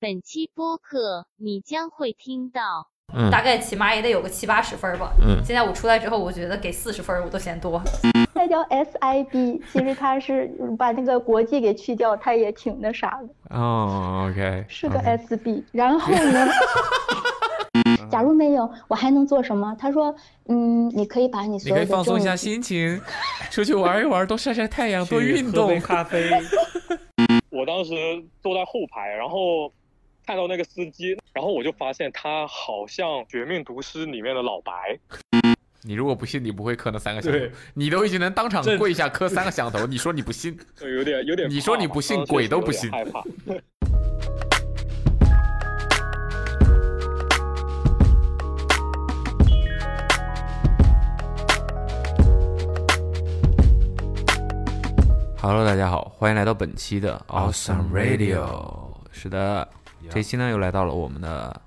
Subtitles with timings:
[0.00, 2.88] 本期播客你将会听到。
[3.12, 5.12] 嗯大概起码也得有个七八十分儿吧。
[5.20, 7.82] 嗯现在我出来之后，我觉得给四十分儿我都嫌多。
[8.32, 15.62] 那叫 SIB，其实它是把那个国际给去掉，它也挺那啥的，哦，OK，是个 SB。
[15.72, 16.48] 然后呢，
[18.10, 19.76] 假如没有，我还能做什么？
[19.78, 20.14] 他说，
[20.48, 22.98] 嗯，你可以把你你可以所有的放松一下心情，
[23.50, 25.80] 出去玩一玩， 多晒晒太阳，多去运喝杯动。
[25.80, 26.30] 咖啡，
[27.50, 27.92] 我当时
[28.40, 29.70] 坐在后排，然后
[30.30, 34.96] 看到那个司机，然后我就发现他好像《绝命毒师》里面的老白。
[35.82, 37.38] 你如果不信，你不会磕那三个响头，
[37.74, 40.56] 你都已经能当场跪下磕三个响头，你说你不信？
[40.78, 41.50] 对，有点有点。
[41.50, 43.24] 你说你不信鬼都不信害怕。
[55.42, 58.78] Hello，大家好，欢迎来到本期的 Awesome Radio。
[59.10, 59.68] 是的，
[60.08, 61.60] 这期呢又来到了我们的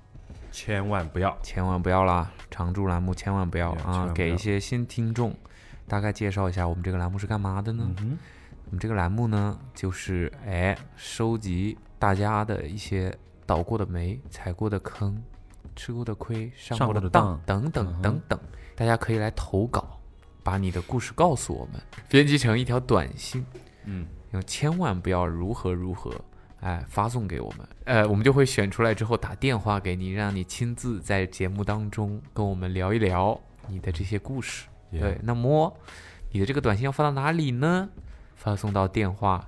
[0.50, 1.36] 千万不要。
[1.42, 5.34] 千万不要啦，常驻栏目千万不要啊，给一些新听众
[5.86, 7.84] 大概介绍一下我们这个栏目是干嘛的呢？
[7.98, 8.18] 嗯
[8.66, 15.22] 我们这个栏目呢，就是哎，收集大家的一些倒过的霉、踩过的坑、
[15.76, 17.38] 吃过的亏、上上过的当。
[17.44, 18.40] 等等等等，
[18.74, 20.00] 大家可以来投稿，
[20.42, 21.74] 把你的故事告诉我们，
[22.08, 23.44] 编辑成一条短信，
[23.84, 26.10] 嗯，用千万不要如何如何，
[26.64, 34.66] 哎，发送给我们，呃，我们就会选出来之后打电话给你，让你亲自在节目当中跟我们聊一聊你的这些故事。
[34.90, 35.70] 对，那么
[36.32, 37.86] 你的这个短信要发到哪里呢？
[38.34, 39.46] 发送到电话，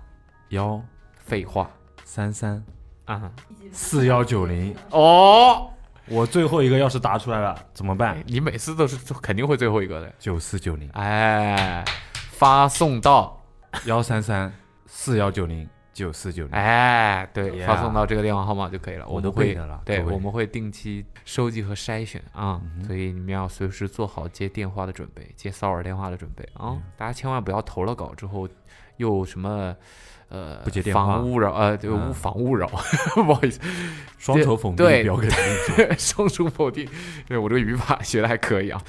[0.51, 0.79] 幺
[1.17, 1.71] 废话。
[2.05, 2.63] 三三。
[3.07, 3.33] 啊，
[3.73, 5.71] 四幺九零，哦，
[6.09, 8.23] 我最后一个要是答出来了怎么办？
[8.27, 10.91] 你每次都是肯定会最后一个的，九四九零。
[10.91, 11.85] 哎，
[12.33, 13.41] 发送到，
[13.85, 14.53] 幺三三
[14.87, 28.47] 四幺九零九四九零，哎，对 Yeah 发送到这个电话号码就可以了，我都们会了对，我们会定期收集和筛选啊，所以你们要随时做好接电话的准备，接骚扰电话的准备啊，大家千万不要投了稿之后
[28.99, 29.75] 又什么。
[30.29, 31.07] 呃，不接电话。
[31.07, 32.67] 防勿扰，呃，对，啊勿防勿扰，
[33.15, 33.61] 不好意思，
[34.19, 35.05] 双重否定对
[35.97, 36.85] 双重否定。
[37.29, 38.83] 对我这个语法学的还可以啊。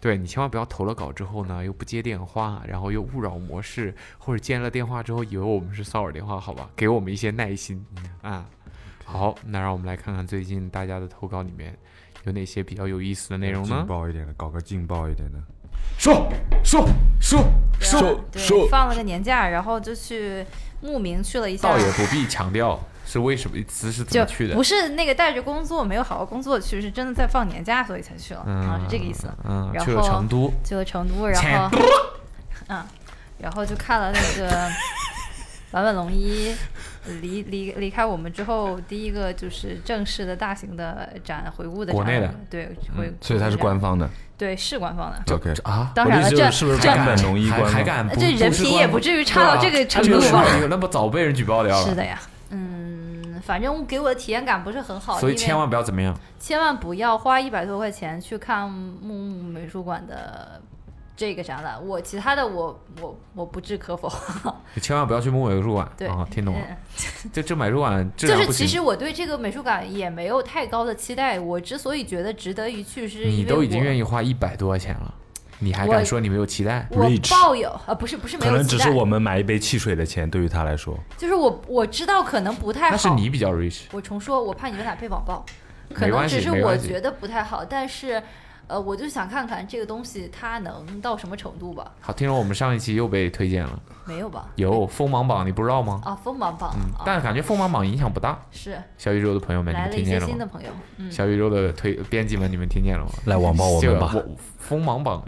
[0.00, 6.70] 对你千万不要投了稿之后呢，又不接电话，然后又勿扰模式，或者接了电话之后以为我们是骚扰电话，好吧？
[6.74, 7.84] 给我们一些耐心
[8.22, 8.46] 啊。
[9.04, 11.76] 好，那让我们来看看最近大家的投稿里面
[12.24, 13.84] 有哪些比较有意思的内容呢劲呢？
[13.84, 15.38] 爆一点的，搞个劲爆一点的。
[15.98, 16.32] 说
[16.64, 16.88] 说
[17.20, 17.44] 说
[17.80, 20.46] 说，说，放了个年假，然后就去
[20.80, 21.78] 慕名去了一下倒。
[21.78, 24.62] 也不必强调是为什么词是怎就么去的不。
[24.62, 29.28] 是那个带着工作没有好好工作去，是真的在放年假，所以才去了、啊，是这个意思。
[29.44, 31.78] 嗯，去了然后成都，去了成都，然后，
[32.68, 32.84] 嗯，
[33.38, 34.68] 然后就看了那个
[35.72, 36.54] 坂本龙一
[37.20, 42.66] 离离离开我们之后，第一个就是正式的大型的展回顾的展，国内的对，
[42.96, 45.34] 回、嗯所以它是官方的对是官方的。
[45.34, 45.52] ，OK。
[45.64, 47.72] 啊，当然了，这是不是这坂本龙一官方？
[47.72, 50.44] 还敢这人品也不至于差到这个程度吧？
[50.62, 51.86] 有那不早被人举报掉了。
[51.86, 52.18] 是的呀，
[52.50, 60.60] 嗯，反正给我的体验感不是很好，所以千万不要怎么样，千万不要花一百多块钱去看木木美术馆的
[61.16, 61.80] 这个展览。
[61.86, 64.12] 我其他的我我我不置可否。
[64.82, 66.60] 千万不要去木美术馆对，啊，听懂了？
[66.68, 66.76] 嗯
[67.32, 71.38] 这这美术馆就是其实我对这个美术馆也没有太高的期待。
[71.38, 75.14] 我之所以觉得值得一去，是因为你都已经愿意，意花一百多块钱了，
[75.60, 76.86] 你还敢说你没有期待？
[76.90, 82.90] 我 Reach 抱有啊，不是不是没可能有期待，只是我们买一杯汽水的钱，对于他来说，就是我我知道可能不太好。
[82.90, 85.44] 那是你比较 rich，我重说，我怕你们俩被网暴，
[85.94, 88.22] 可能只是我觉得不太好，但是，
[88.70, 91.90] 呃，我就想看看这个东西它能到什么程度吧？
[92.00, 94.46] 好，听说我们上一期又被推荐了，没有吧？
[94.54, 96.00] 有锋芒榜，你不知道吗？
[96.04, 98.38] 啊，锋芒榜，嗯，啊但是感觉锋芒榜影响不大。
[98.52, 100.26] 是小宇宙的朋友们，你们听见了吗？
[100.28, 103.10] 新的朋友，嗯，小宇宙的推编辑们，你们听见了吗？
[103.26, 104.14] 来网暴我们吧
[104.56, 105.22] 锋芒榜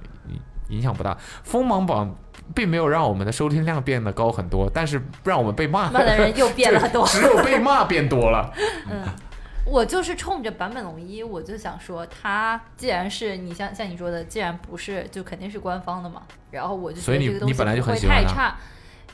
[0.68, 2.14] 影响不大，锋芒榜
[2.54, 7.04] 并没有让我们的收听量变得高很多，但是让我们被骂骂的人又变了很多。
[7.10, 8.52] 只有被骂变多了。
[9.64, 16.22] 我就是冲着坂本龙一，我就想说，他既然是你像像你说的，既然不是，就肯定是官方的嘛。
[16.50, 18.56] 然后我就觉所以你得这个东西你本来就不会很喜欢他太差。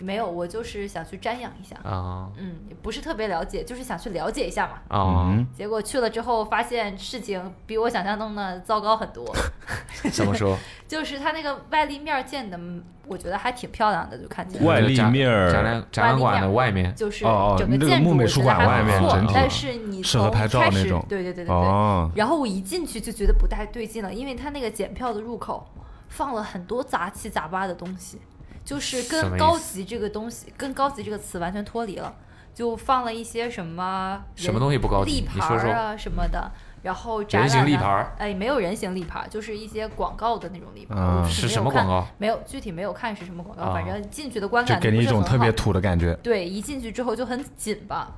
[0.00, 4.96] 没有，我就是想去瞻仰一下，啊嗯，也不是特别了解，就是想去了解一下嘛。
[4.96, 5.26] 啊！
[5.34, 9.24] 嗯，结果去了之后，发现事情比我想象中的糟糕很多。
[10.12, 10.56] 怎么说？
[10.86, 14.64] 就是它那个外立面建的，嗯我觉得还挺漂亮的，就看起来。
[14.66, 21.54] 外立面儿展览展览馆的外面，就是哦哦整个那个建筑我木美术觉得还馆外面但是你从适合拍照开始那种对对对对对。
[21.54, 25.66] 哦，然后我一进去就觉得不太对劲了，因为它那个检票的入口
[26.08, 28.20] 放了很多杂七杂八的东西，
[28.68, 32.14] 就是跟高级这个东西，跟高级这个词完全脱离了。
[32.54, 36.50] 就放了一些什么什么东西不高级立牌啊什么的，
[36.82, 40.98] 然后展人形览立牌哎，没有人形立牌儿，就是一些广告的那种立牌儿。
[40.98, 42.04] 啊我具体是什么广告？
[42.18, 46.12] 没有具体没有看是什么广告，啊反正进去的观感就给你一种特别好土的感觉。
[46.14, 48.10] 对，一进去之后就很紧吧，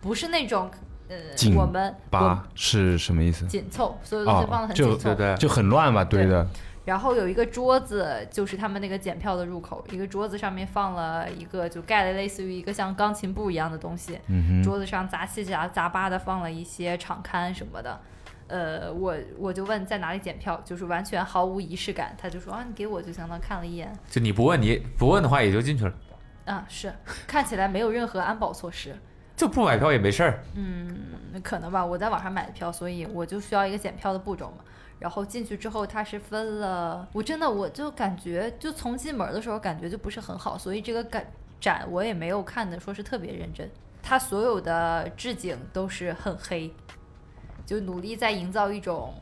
[0.00, 0.70] 不是那种
[1.08, 3.44] 呃紧我们我吧是什么意思？
[3.44, 5.14] 紧凑，所有东西哦放的很就紧凑。
[5.14, 6.48] 对就很乱吧堆的。
[6.84, 18.00] 然后有一个桌子，就是他们那个检票的入口，一个桌子上面放了一个，就盖了类似于一个像钢琴布一样的东西，嗯，桌子上杂七杂杂八的放了一些场刊什么的。
[18.48, 22.14] 呃，我我就问在哪里检票，就是完全毫无仪式感。
[22.20, 23.38] 他就说啊，你给我就行了。
[23.38, 25.94] 看了一眼，就你不问你不问的话也就进去了，
[26.44, 26.92] 啊，是
[27.26, 28.94] 看起来没有任何安保措施。
[29.34, 30.42] 就不买票也没事儿。
[30.54, 34.64] 嗯，可能吧，我在网上买的票，所以我就需要一个检票的步骤嘛。
[35.02, 41.26] 然后进去之后，它是分了，我真的我就感觉，就从进门的时候感觉就不是很好，所以这个展
[41.60, 43.68] 展我也没有看的说是特别认真。
[44.00, 46.72] 它所有的置景都是很黑，
[47.66, 49.12] 就努力在营造一种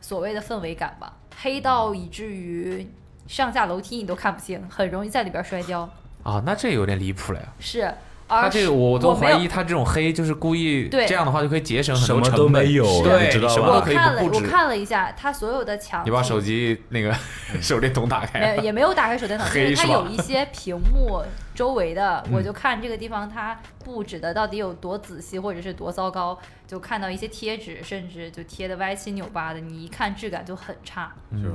[0.00, 2.88] 所谓的氛围感吧，黑到以至于
[3.26, 5.90] 上下楼梯你都看不清，很容易在里边摔跤。
[6.22, 7.48] 啊，那这有点离谱了呀！
[7.58, 7.92] 是，
[8.28, 14.40] 他这个我都怀疑他这种黑就是故意对这样的话就可以节省很什么多成本都没有对，你知道吧我看了我。
[14.40, 17.14] 看了一下，他所有的墙你把手机那个
[17.60, 21.22] 手电筒打开没了， 也没有打开手电筒，就是它黑是吧有一些屏幕
[21.54, 31.12] 周围的，嗯我就看这个地方它布置的到底有多仔细，或者是多糟糕，就看到一些贴纸，甚至就贴的歪七扭八的，你一看质感就很差。
[31.30, 31.54] 嗯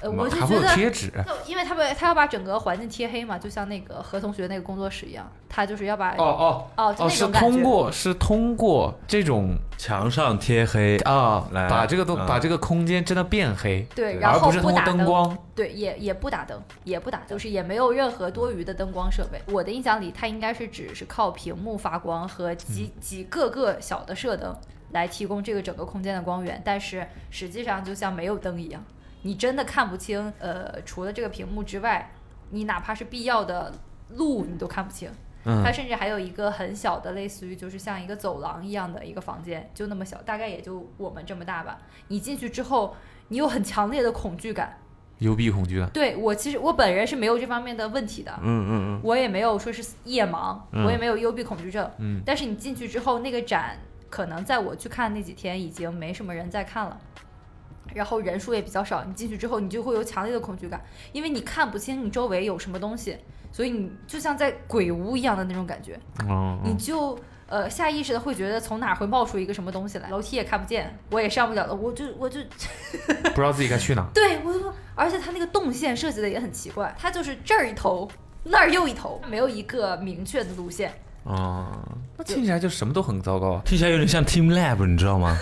[0.00, 0.74] 呃，我就还会有觉得。
[0.74, 1.12] 贴纸，
[1.46, 15.36] 因为他把他要把整个环境贴黑嘛，就像那个何同学那个工作室一样，他就是要把哦哦哦就哦，是那种感觉通过是通过这种墙上贴黑，啊，来把这个都嗯把这个空间真的变黑，对，然后而不是通过打灯光。
[15.54, 19.40] 对，也也不打灯，也不打灯，就是也没有任何多余的灯光设备。
[19.52, 24.56] 我的印象里，它应该是只是靠屏幕发光和几、几个个小的射灯
[24.92, 28.82] 来提供这个整个空间的光源，但是实际上就像没有灯一样，
[29.22, 30.32] 你真的看不清。
[30.38, 32.12] 呃，除了这个屏幕之外，
[32.50, 33.72] 你哪怕是必要的
[34.10, 35.10] 路你都看不清。
[35.44, 41.78] 嗯它甚至还有一个很小的，类似于就是像一个走廊一样的一个房间，就那么小，大概也就我们这么大吧。
[42.08, 42.94] 你进去之后，
[43.28, 44.76] 你有很强烈的恐惧感。
[45.20, 51.90] 幽闭恐惧感，对我其实我本人是没有这方面的问题的，嗯嗯我也没有说是夜盲，嗯我也没有幽闭恐惧症。
[51.98, 53.78] 嗯但是你进去之后，那个展
[54.10, 57.00] 可能在我去看那几天已经没什么人在看了。
[57.94, 60.80] 然后人数也比较少，你进去之后，你就会有强烈的恐惧感，
[61.12, 63.16] 因为你看不清你周围有什么东西，
[63.52, 65.98] 所以你就像在鬼屋一样的那种感觉。
[66.20, 72.38] 嗯哦你就呃下意识的会觉得从哪儿会冒出一个什么东西来，楼梯也看不见，我也上不了了，我就我就
[73.34, 74.06] 不知道自己该去哪。
[74.14, 78.08] 对我就，而且它那个动线设计的也很奇怪，它就是这儿一头，
[78.44, 80.92] 那儿又一头，没有一个明确的路线。
[81.24, 81.66] 哦，
[82.16, 83.60] 那听起来就什么都很糟糕。
[83.64, 85.36] 听起来有点像 Team Lab，你知道吗？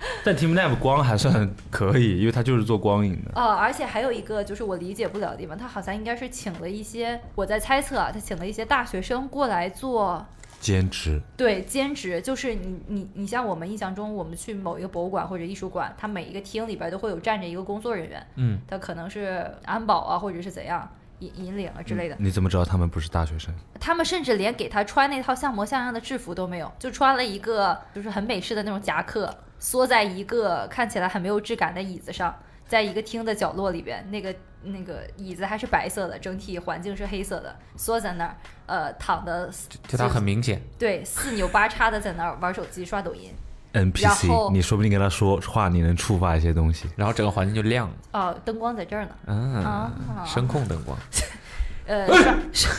[0.24, 3.30] 但 Team Lab 光还算可以，因为它就是做光影的。
[3.34, 10.26] 呃，而且还有一个就是我理解不了的地方，他好像应该是请了一些，我在猜测啊，他请了一些大学生过来做
[10.58, 20.86] 兼职，对兼职，就是你你你像我们印象中，我们去某一个博物馆或者艺术馆，它每一个厅里边都会有站着一个工作人员，嗯，他可能是安保啊，或者是怎样
[21.20, 22.16] 引引领啊之类的。
[22.18, 23.54] 你怎么知道他们不是大学生？
[23.78, 32.34] 他们甚至连给他穿那套像模像样的制服都没有，就穿了一个就是很美式的那种夹克，缩在一个看起来很没有质感的椅子上，
[32.66, 38.36] 在一个厅的角落里边，那个那个椅子还是白色的，整体环境是黑色的，缩在那儿，
[38.66, 39.48] 呃，躺的
[39.86, 43.32] 就他很明显，对四扭八叉的在那儿玩手机刷抖音
[43.72, 46.88] ，NPC，你说不定跟他说话，你能触发一些东西。
[46.96, 47.94] 然后整个环境就亮了。
[48.12, 49.92] 哦，灯光在这儿呢，嗯，啊
[50.26, 50.96] 声控灯光。
[51.86, 52.72] 呃，刷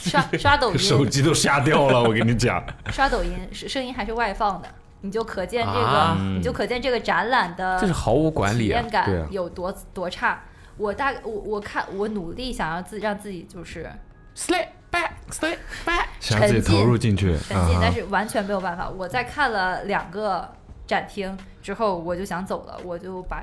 [0.00, 2.64] 刷刷刷抖音，手机都瞎掉了，我跟你讲。
[2.90, 4.68] 刷抖音声音还是外放的，
[5.00, 8.90] 你就可见这个，啊你就可见这个展览的这是毫无管理啊体验！
[8.90, 10.40] 感有多多差。
[10.76, 13.90] 我大我我看我努力想要自让自己就是
[14.36, 16.06] Slip back, slip back。
[16.20, 18.90] 想自己投入进去，沉浸，啊但是完全没有办法。
[18.90, 20.46] 我在看了两个
[20.86, 23.42] 展厅之后，我就想走了，我就把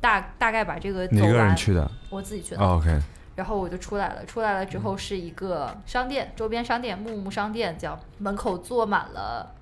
[0.00, 2.60] 大大概把这个你一个人走完，去的、我自己去的。
[2.60, 3.00] 哦、？OK，
[3.36, 9.54] 然后我就出来了，出来了之后是一个商店，周边商店木木商店叫，门口坐满了，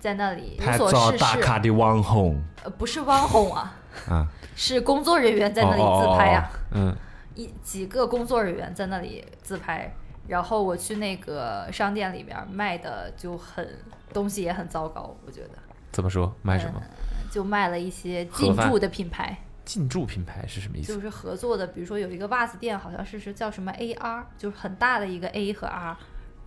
[0.00, 3.76] 在那里无拍所照事事，的网红呃，不是网红啊，
[4.08, 4.26] 啊，
[4.56, 6.96] 是工作人员在那里自拍啊，嗯，
[7.34, 9.94] 一几个工作人员在那里自拍，
[10.26, 13.68] 然后我去那个商店里面卖的就很
[14.12, 15.50] 东西也很糟糕，我觉得
[15.92, 16.34] 怎么说？
[16.42, 16.80] 卖什么？
[17.30, 20.94] 就卖了一些进驻的品牌，进驻品牌是什么意思？
[20.94, 25.96] 就是合作的，比如说有一个袜子店，好像是是叫什么 AR，就是很大的一个 A 和 R。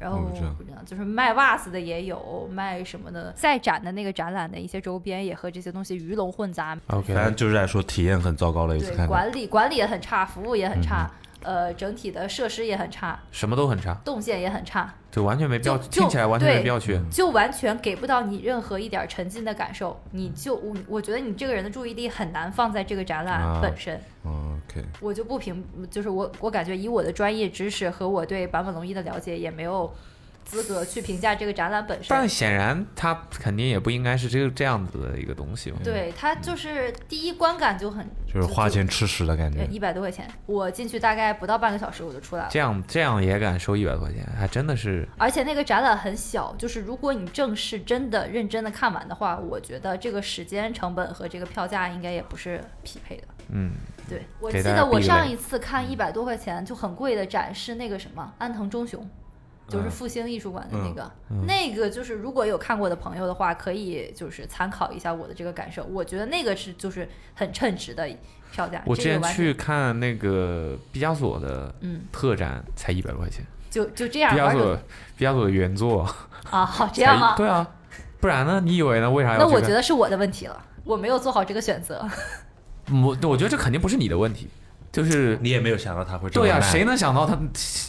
[0.04, 6.78] 然后就是卖袜子的也有，卖什么的，在展的那个展览的一些周边也和这些东西鱼龙混杂。
[6.88, 11.10] OK，反正就是来说体验很糟糕了，一次对，管理管理也很差，服务也很差，
[11.44, 17.00] 呃，整体的设施也很差，什么都很差，动线也很差，就完全没必要，听起来完全没必要去。
[17.12, 20.00] 就完全给不到你任何一点沉浸的感受。
[20.12, 24.00] 你就我我觉得你这个人的注意力很难放在这个展览啊本身。
[24.26, 29.94] 嗯 OK，我就不评，就是我我感觉以我的专业知识和我对坂本龙一的了解，也没有
[30.44, 32.28] 资格去评价这个展览本身但。
[32.28, 35.78] 显然它肯定也不应该是这个这样子的一个东西嘛。
[35.84, 39.66] 对它就是第一观感就很就是花钱吃屎的感觉，。
[39.70, 42.50] 一百多块钱，我进去大概不到半个小时我就出来了。
[42.52, 53.24] 这样这样也敢收一百多块钱，还真的是而且那个展览很小，就是如果你正式真的认真的看完的话，我觉得这个时间成本和这个票价应该也不是匹配的。
[53.50, 53.74] 嗯，
[54.10, 59.08] 对，我记得我上一次看一百多块钱就很贵的展是那个什么安藤忠雄，
[59.68, 61.12] 就是复兴艺术馆的那个，
[61.48, 65.84] 那个就是如果有看过的朋友的话，可以就是参考一下我的这个感受。
[65.86, 68.08] 我觉得那个是就是很称职的
[68.52, 68.84] 票价。
[68.86, 74.76] 我之前去看那个毕加索的嗯特展才一百块钱，就就这样毕加索
[75.18, 76.02] 毕加索的原作
[76.52, 77.36] 啊，好 这样吗？
[77.36, 77.68] 对啊，
[78.20, 78.62] 不然呢？
[78.64, 79.10] 你以为呢？
[79.10, 79.48] 为啥要那？
[79.48, 82.06] 我觉得是我的问题了，我没有做好这个选择。
[82.92, 84.50] 我我觉得这肯定不是你的问题，
[84.94, 87.36] 就是你也没有想到他会这样对呀、卖谁能想到他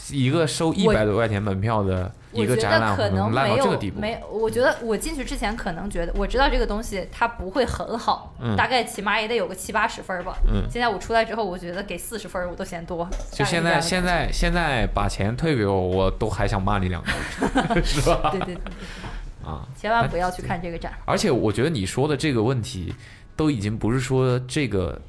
[0.09, 4.01] 一个收一百多块钱门票的一个展览得可能烂没有到这个地步？
[4.01, 10.35] 没，我觉得我进去之前可能觉得我知道这个东西它不会很好，嗯大概起码也得有个七八十分儿吧。
[10.51, 13.07] 嗯现在我出来之后，我觉得给四十分儿我都嫌多。
[13.31, 17.11] 就现在现在，现在把钱退给我，我都还想骂你两句，
[17.85, 18.31] 是吧？
[18.31, 20.91] 对对对对，啊，千万不要去看这个展。
[21.05, 22.95] 而且我觉得你说的这个问题，
[23.35, 24.99] 都已经不是说这个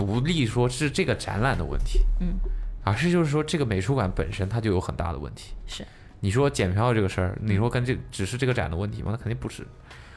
[0.00, 2.28] 独立说是这个展览的问题，嗯，
[2.82, 5.52] 而是就是说这个美术馆本身它就有很大的问题。
[5.66, 5.84] 是，
[6.20, 9.08] 你说检票这个事儿，你说跟这只是这个展的问题吗？
[9.10, 9.66] 那肯定不是，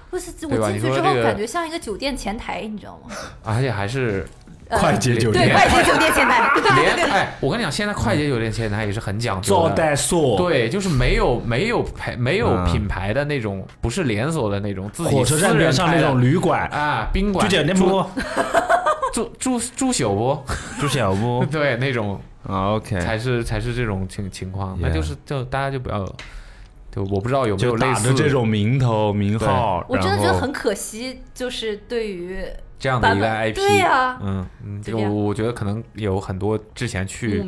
[0.10, 3.14] 不是，我进去之后感觉像一个酒店前台，你知道吗？
[3.44, 4.26] 而且还是
[4.70, 6.50] 呃快捷酒对，店快捷酒店前台。
[6.82, 9.76] 连哎，我跟你讲，现在快捷酒店前台也是很讲究招的。
[9.76, 18.06] 待所，对，就是没有没有牌没有嗯品牌的那种，不是连锁的那种，自己火车站边上那种旅旅馆，啊宾馆住？
[19.14, 20.44] 住住住宿不？
[20.82, 21.46] 住小不？
[21.52, 26.04] 对，那种啊，OK，才是才是这种情情况，那就是就大家就不要，
[26.92, 32.44] 就我不知道有没就有类似打着这种名头名号，我真的觉得很可惜，就是对于
[32.78, 37.46] 这样的一个 IP，对呀嗯嗯，我我觉得可能有很多之前去。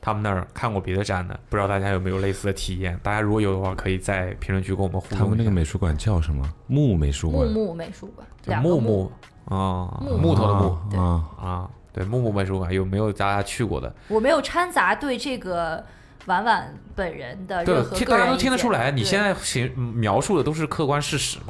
[0.00, 2.98] 他们那儿看过别的展的，不知道大家有没有类似的体验？
[3.02, 5.18] 大家如果有的话，可以在评论区跟我们互动。
[5.18, 6.48] 他们那个美术馆叫什么？
[6.68, 9.12] 木美术馆，木木美术馆，就木木
[9.48, 13.92] 啊，木木头的木对啊，啊，对木木美术馆有没有大家去过的？
[14.08, 15.84] 我没有掺杂对这个
[16.26, 21.44] 婉婉本人的对任，何对大家都听得出来，你现在形描述的都是客观事实嘛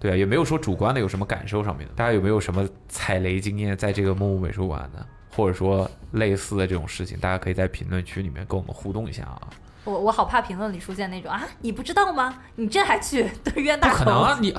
[0.00, 0.10] 对？
[0.10, 1.92] 对啊，也没有说主观的有什么感受上面的。
[1.94, 7.18] 大家有没有什么踩雷经验在这个木木美术馆呢，或者说类似的这种事情？
[7.18, 9.40] 大家可以在评论区里面跟我们互动一下啊。
[9.84, 12.38] 我我好怕评论里出现那种啊，你不知道吗？
[12.56, 13.30] 你这还去？
[13.44, 13.98] 对，冤大头。
[13.98, 14.38] 不可能啊！
[14.40, 14.54] 你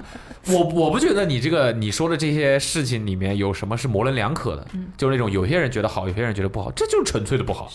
[0.47, 7.69] 我我不觉得你这个你说的这些事情里面有什么是模棱两可的，嗯就是那种有些人觉得好，有些人觉得不好，这就是纯粹的不好，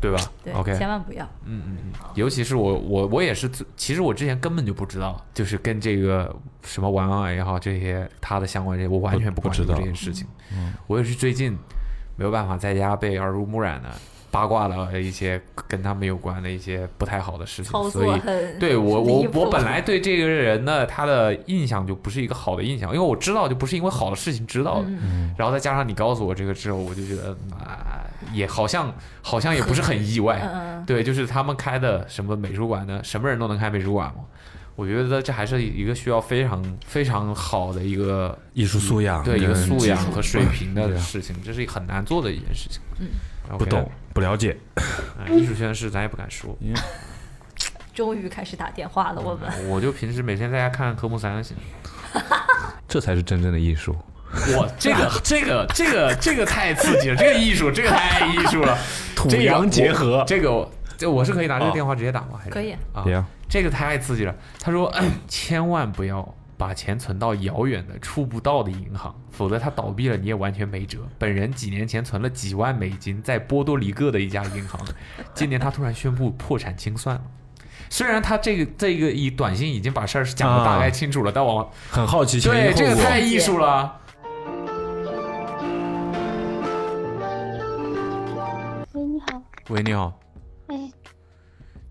[0.00, 1.24] 对吧对？OK，千万不要。
[1.46, 10.26] 嗯嗯嗯，尤其是我我我也是，其实我之前根本就不知道，就是跟这个什么玩偶也好，这些他的相关这些，我完全关注不知道这件事情。
[10.54, 11.56] 嗯我也是最近
[12.16, 13.88] 没有办法在家被耳濡目染的
[14.32, 18.20] 八卦了一些跟他们有关的一些不太好的事情，所以
[18.58, 25.34] 对我我我本来 对这个人呢，他的印象就不是一个好的印象，因为我知道就不是因为好的事情知道的，嗯。
[25.36, 30.42] 然后再加上你告诉我这个之后，我就觉得啊、也好像好像也不是很意外，
[30.86, 34.24] 对，就是他们开的什么美术馆呢，什么人都能开美术馆嘛。
[34.74, 42.80] 我觉得这还是一个需要非常非常好的一个艺术素养，对一个素养和水平的事情，这是很难做的一件事情。
[42.98, 43.08] 嗯
[43.58, 44.56] 不懂，不了解，
[45.18, 46.56] 哎艺术圈的事咱也不敢说。
[46.60, 46.74] 嗯，
[47.94, 49.68] 终于开始打电话了，我们。
[49.68, 51.56] 我就平时每天在家看科目三就行。
[52.88, 53.96] 这才是真正的艺术。
[54.56, 58.78] 哇，这个这个这个这个太刺激了，这个艺术，这个太艺术了，
[59.14, 62.38] 土洋结合这个我这我是可以拿这个电话直接打吗？
[62.38, 63.04] 还是可以啊？
[63.48, 64.34] 这个太刺激了。
[64.58, 64.90] 他说，
[65.28, 71.00] 千万不要把钱存到遥远的触不到的银行，否则它倒闭了你也完全没辙。
[71.18, 74.80] 本人几年前存了几万美金在波多黎各的一家银行，
[75.34, 77.22] 今年他突然宣布破产清算了。
[77.90, 82.72] 虽然他这个这个以短信已经把事儿讲的大概清楚了，但我很好奇对。
[82.74, 83.98] 这个太艺术了。
[88.94, 90.20] 喂，你好，喂，你好，
[90.68, 90.90] 哎，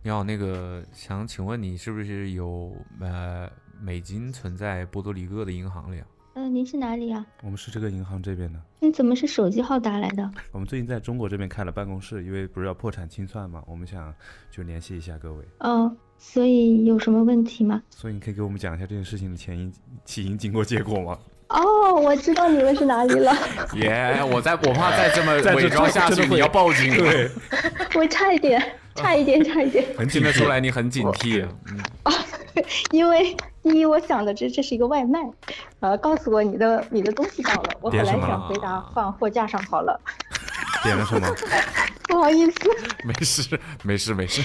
[0.03, 3.47] 你好，那个想请问你是不是有呃
[3.81, 6.07] 美金存在波多黎各的银行里啊？
[6.33, 8.61] 嗯、您是哪里呀、我们是这个银行这边的。
[8.79, 10.31] 你怎么是手机号打来的？
[10.51, 14.13] 我们最近在中国这边开了办公室，因为不是要破产清算嘛，我们想
[14.49, 17.81] 就联系一下各位，哦，所以有什么问题吗？
[17.89, 19.73] 所以你可以给我们讲一下这件事情的前因、
[20.05, 21.19] 起因、经过、结果吗？
[21.53, 23.35] 哦，我知道你们是哪里了，
[23.75, 26.95] 耶、我在我怕再这么伪装下去，你要报警。
[26.95, 27.29] 对，
[27.95, 28.61] 我差一点，
[28.95, 29.85] 差一点，差一点。
[29.97, 31.45] 很听得出来你很警惕。
[31.67, 31.79] 嗯，
[32.91, 35.19] 因为第一，我想的这这是一个外卖，
[35.81, 39.99] 呃，告诉我你的你的东西到了，我本来想回答放货架上好了，
[40.83, 41.27] 点了什么？
[42.07, 42.59] 不好意思。
[43.05, 44.41] 没事，没事，没事。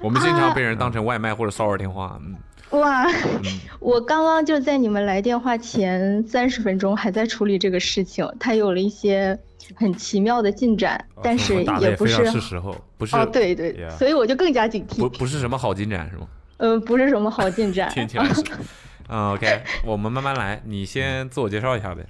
[0.00, 2.18] 我们经常被人当成外卖或者骚扰电话。
[2.20, 2.36] 嗯，
[2.70, 3.42] 哇，嗯
[3.80, 9.38] 我刚刚就在你们来电话前三十分钟还在处理这个事情，它有了一些
[9.74, 12.76] 很奇妙的进展，但是也不是是时候。
[12.96, 14.98] 不是，哦，对对 Yeah 所以我就更加警惕。
[14.98, 16.26] 不不是什么好进展是吗？
[16.58, 17.88] 嗯、不是什么好进展。
[17.94, 18.42] 听起来是。
[19.08, 20.60] 嗯，OK，我们慢慢来。
[20.66, 22.04] 你先自我介绍一下呗。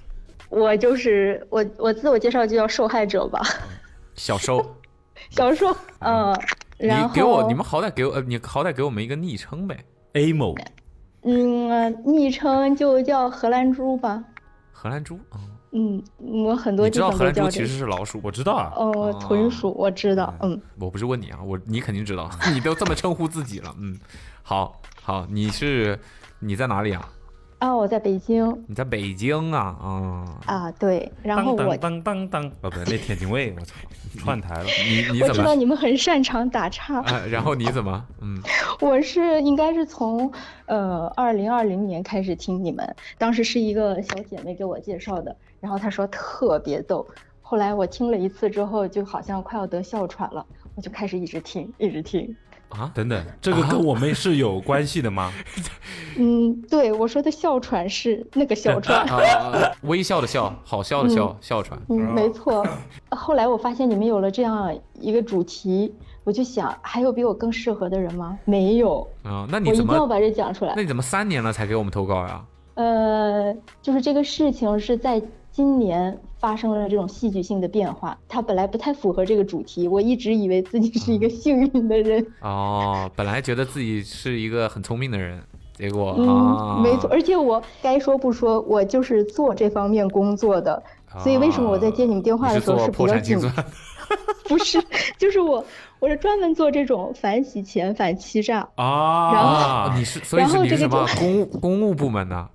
[0.49, 3.39] 我就是我，我自我介绍就叫受害者吧，
[4.15, 4.75] 小收，
[5.29, 6.35] 小受，嗯，
[6.77, 9.77] 然后你给我，你们好歹给我，呃，你好歹给我们一个昵称呗。
[10.13, 10.55] A 某
[11.23, 14.23] 嗯，呃昵称就叫荷兰猪吧，
[14.71, 15.19] 荷兰猪，
[15.71, 17.59] 嗯，嗯，我很多你知道荷兰猪其。
[17.59, 23.99] 实是老鼠，我知道啊，哦哦，豚鼠我知道，嗯，我不是问你啊，我你肯定知道， 你都这么称呼自己了，嗯，
[24.41, 25.99] 好，好，你是
[26.39, 27.07] 你在哪里啊？
[27.59, 33.75] 啊，我在北京你在北京啊，嗯，啊，对，然后我当当当当当，哦不对，那天津卫，我操，
[34.17, 34.63] 串台了。
[34.63, 37.21] 你你怎么我知道你们很擅长打岔，啊？
[37.29, 38.05] 然后你怎么？
[38.21, 38.41] 嗯，
[38.79, 40.31] 我是应该是从
[40.67, 47.05] 呃二零二零年开始听你们，当时是一个小姐妹给我介绍的，然后她说特别逗，
[47.41, 52.33] 后来我听了一次之后，就好像快要得哮喘了，我就开始一直听，一直听。
[52.69, 55.31] 啊，等等，这个跟我们是有关系的吗？
[56.17, 61.79] 嗯，对我说的哮喘是那个哮喘， 啊，微笑的笑，好笑的笑，哮喘。
[61.89, 62.65] 嗯，没错。
[63.09, 68.37] 后来我发现你们有了这样一个主题，我就想，还有比我更适合的人吗？
[68.45, 69.93] 没有，啊，那你怎么？
[69.93, 70.81] 一定要把这讲出来那。
[70.81, 72.45] 你怎么三年了才给我们投稿呀？
[72.75, 85.41] 呃，就是这个事情是在今年发生了这种戏剧性的变化，它本来不太符合这个主题，我一直以为自己是一个幸运的人，哦，本来觉得自己是一个很聪明的人，
[85.73, 90.81] 结果嗯，啊，没错，而且我该说不说，我就是做这方面工作的，
[91.19, 93.53] 所以为什么我在接你们电话的时候是比较紧破产清算？
[94.49, 94.81] 不是，
[95.19, 95.63] 就是我，
[95.99, 98.67] 我是专门做这种反洗钱、反欺诈。
[98.73, 102.49] 啊，然后啊，你是所以然后这个是你是什么就公务公务部门的？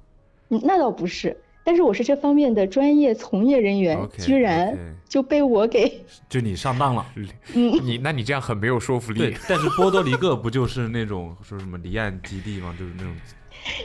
[0.49, 7.05] 嗯，那倒不是，但是我是这方面的专业从业人员居然就被我给， 就你上当了。
[7.55, 12.75] 嗯，你那你这样很没有说服对力。，但是波多黎各不就是那种说什么离岸基地吗？
[12.79, 13.13] 就是那种。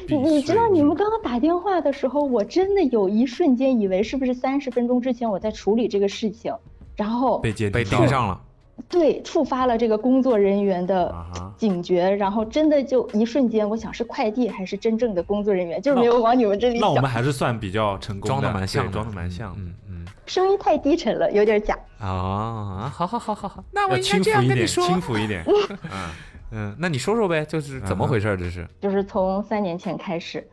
[0.07, 6.53] 你知道你们刚刚打电话的时候，我真的有一瞬间以为是不是三十分钟之前我在处理这个事情，
[6.97, 8.41] 然后被接被盯上了，
[8.87, 11.13] 对触发了这个工作人员的
[11.57, 19.61] 警觉，然后真的就一瞬间，我想是快递还是真正的工作人员，就是没有往你们这里想，那我们还是算比较成功装的，蛮像装的蛮像的。
[19.61, 21.75] 嗯嗯声音太低沉了，有点假。
[21.99, 24.85] 嗯啊，好好好好好，那我要应该这样跟你说。
[24.85, 25.43] 轻浮一点。
[25.91, 26.09] 嗯，
[26.51, 28.37] 嗯，那你说说呗，就是怎么回事儿？
[28.37, 30.47] 这是就是从三年前开始，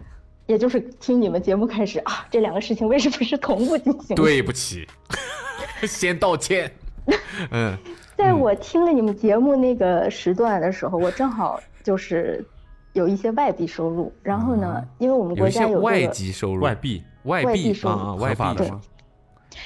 [0.46, 4.88] 也就是听你们节目开始啊，这两个事情为什么是同步进行？，对不起，
[5.86, 6.72] 先道歉。
[7.52, 7.76] 嗯，
[8.16, 12.44] 在我听了你们节目那个时段的时候，我正好就是
[12.94, 18.81] 有一些外币收入，然后呢，因为我们国家有外这个，籍收入，外币外外币收入币啊啊，外币对合法的吗？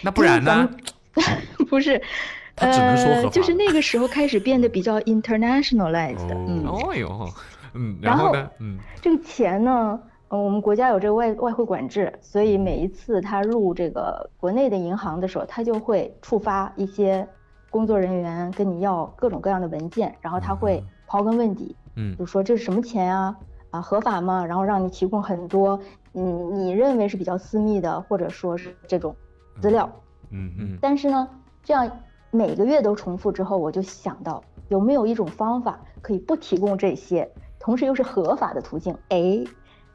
[0.02, 0.68] 那不然呢？
[1.68, 2.00] 不是，
[2.56, 7.28] 他只能说合呃，法就是那个时候开始变得比较 internationalized，、嗯，哦哟，
[7.74, 8.50] 嗯，然后后呢？
[8.58, 17.26] 嗯，这个钱呢，呃，我们国家有这个外外汇管制，所以每一次他入这个国内的银行的时候，他就会触发一些
[17.70, 23.36] 工作人员跟你要各种各样的文件，然后他会刨根问底，嗯就说这是什么钱啊？
[23.70, 24.44] 啊，合法吗？
[24.44, 25.78] 然后让你提供很多，
[26.14, 29.14] 嗯，你认为是比较私密的，或者说是这种
[29.60, 29.88] 资料。
[30.30, 31.28] 嗯嗯嗯但是呢，
[31.62, 31.88] 这样
[32.32, 37.30] 每个月都重复之后，我就想到有没有一种方法可以不提供这些，
[37.60, 38.96] 同时又是合法的途径？
[39.10, 39.44] 哎，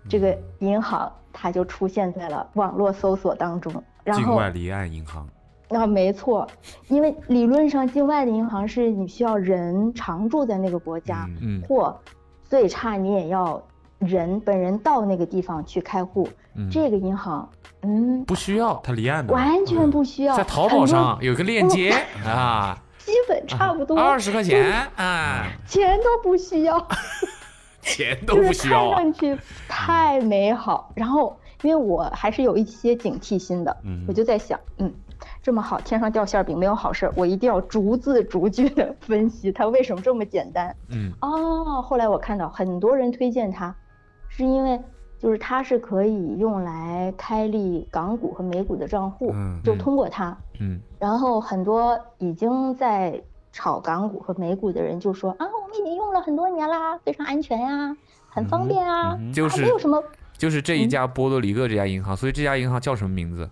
[0.07, 3.83] 这个银行它就出现在了网络搜索当中。
[4.05, 5.27] 然后境外离岸银行。
[5.69, 6.47] 啊，没错，
[6.87, 11.99] 因为理论上境外的银行是你需要人常住在那个国家，嗯嗯或
[12.43, 13.61] 最差你也要
[13.99, 16.27] 人本人到那个地方去开户。
[16.57, 17.49] 嗯这个银行，
[17.81, 21.93] 嗯，不需要，它离岸的，完全不需要，在淘宝上有个链接
[22.25, 26.87] 啊，基本差不多，二十块钱啊，钱都不需要，
[27.83, 29.03] 钱都不需要看。
[29.03, 30.89] 上去太美好。
[30.95, 34.89] 然后，因为我还是有一些警惕心的，嗯我就在想，嗯，
[35.45, 40.75] 这么好，天上掉馅儿饼没有好事儿，我一定要逐字逐句的分析它为什么这么简单。
[40.89, 43.75] 嗯哦，后来我看到很多人推荐它，
[44.27, 44.81] 是因为
[45.19, 50.35] 就是它是可以用来开立港股和美股的账户，嗯就嗯通过它。
[50.59, 57.95] 嗯然后很多已经在炒港股和美股的人就说啊，我们已经用了很多年啦，非常安全呀、
[58.27, 60.03] 很方便啊，就是啊没有什么
[60.35, 63.47] 就是这一家波多黎各这家银行，所以这家银行叫什么名字？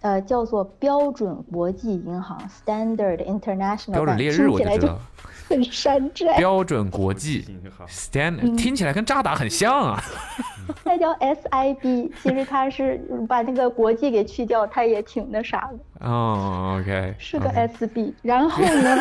[0.00, 4.98] 呃叫做标准国际银行 （Standard International），标准烈日我就知道，
[5.48, 7.44] 很山寨，标准国际
[7.88, 10.02] Standard 听起来跟渣打很像啊。
[10.84, 18.12] 那叫 SIB，其实它是把那个国际给去掉，它也挺那啥的，哦，OK，是个 SB。
[18.22, 18.98] 然后呢？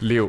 [0.00, 0.28] 六，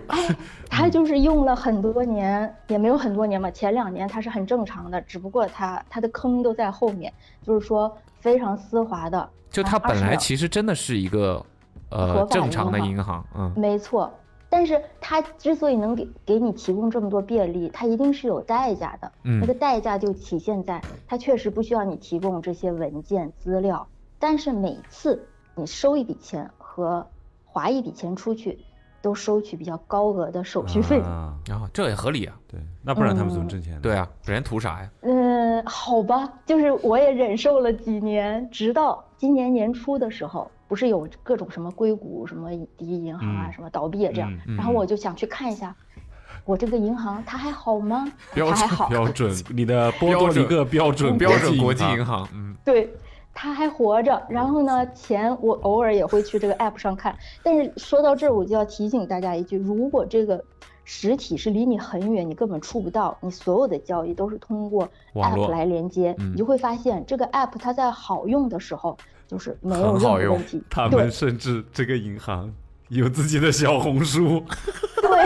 [0.74, 9.30] 他就是用了很多年，也没有很多年嘛，前两年它是很正常的，只不过它它的坑都在后面，就是说非常丝滑的。
[9.52, 11.46] 就它本来其实真的是一个
[11.90, 14.12] 呃正常的银行，嗯没错，
[14.50, 19.12] 但是它之所以能给给你提供这么多便利，它一定是有代价的。
[19.22, 27.06] 那个嗯代价就体现在它确实不需要你提供这些文件资料，但是每次你收一笔钱和
[27.46, 28.58] 划一笔钱出去，
[29.04, 31.00] 都收取比较高额的手续费。
[31.02, 33.80] 啊然后这也合理啊，对，那不然他们怎么嗯挣钱呢？
[33.84, 34.90] 对啊，人图啥呀？
[35.02, 45.76] 嗯，好吧，就是我也忍受了几年，直到今年年初的时候，不是有各种什么硅谷、什么第一银行啊、嗯什么倒闭啊这样，嗯然后我就想去看一下，
[46.46, 48.10] 我这个银行它还好吗？
[48.34, 52.90] 标它还好，标准，你的波多黎各标准标准国际银行，嗯对，
[53.34, 54.22] 它还活着。
[54.30, 57.18] 然后呢，钱我偶尔也会去这个 app 上看。
[57.42, 60.44] 但是说到这儿，我就要提醒大家一句：如果这个
[60.86, 70.62] 实体是离你很远，你根本触不到，你所有的交易都是通过 app 来连接，嗯你就会发现这个 app 它在好用的时候就是没有问题。
[70.70, 72.54] 他们甚至这个银行
[72.90, 74.44] 有自己的小红书，
[75.02, 75.26] 对，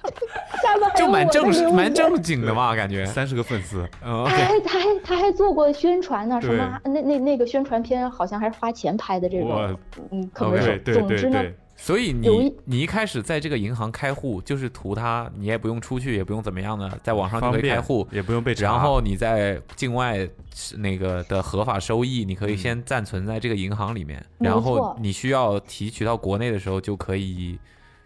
[0.96, 3.04] 就蛮正式蛮正经的嘛，感觉。
[3.06, 9.78] 三十个粉丝，嗯他还他还他还做过宣传呢，什对么那那那个宣传片好像还是花钱拍的这种，
[10.10, 10.78] 嗯，可能是。
[10.78, 27.58] 对对总之呢，对对，所以你你一开始在这个银行开户，就是图它，你也不用出去，也不用怎么样的，在网上就可以开户，也不用被查然后你在境外是那个的合法收益，你可以先暂存在这个银行里面，没然后你需要提取到国内的时候，就可以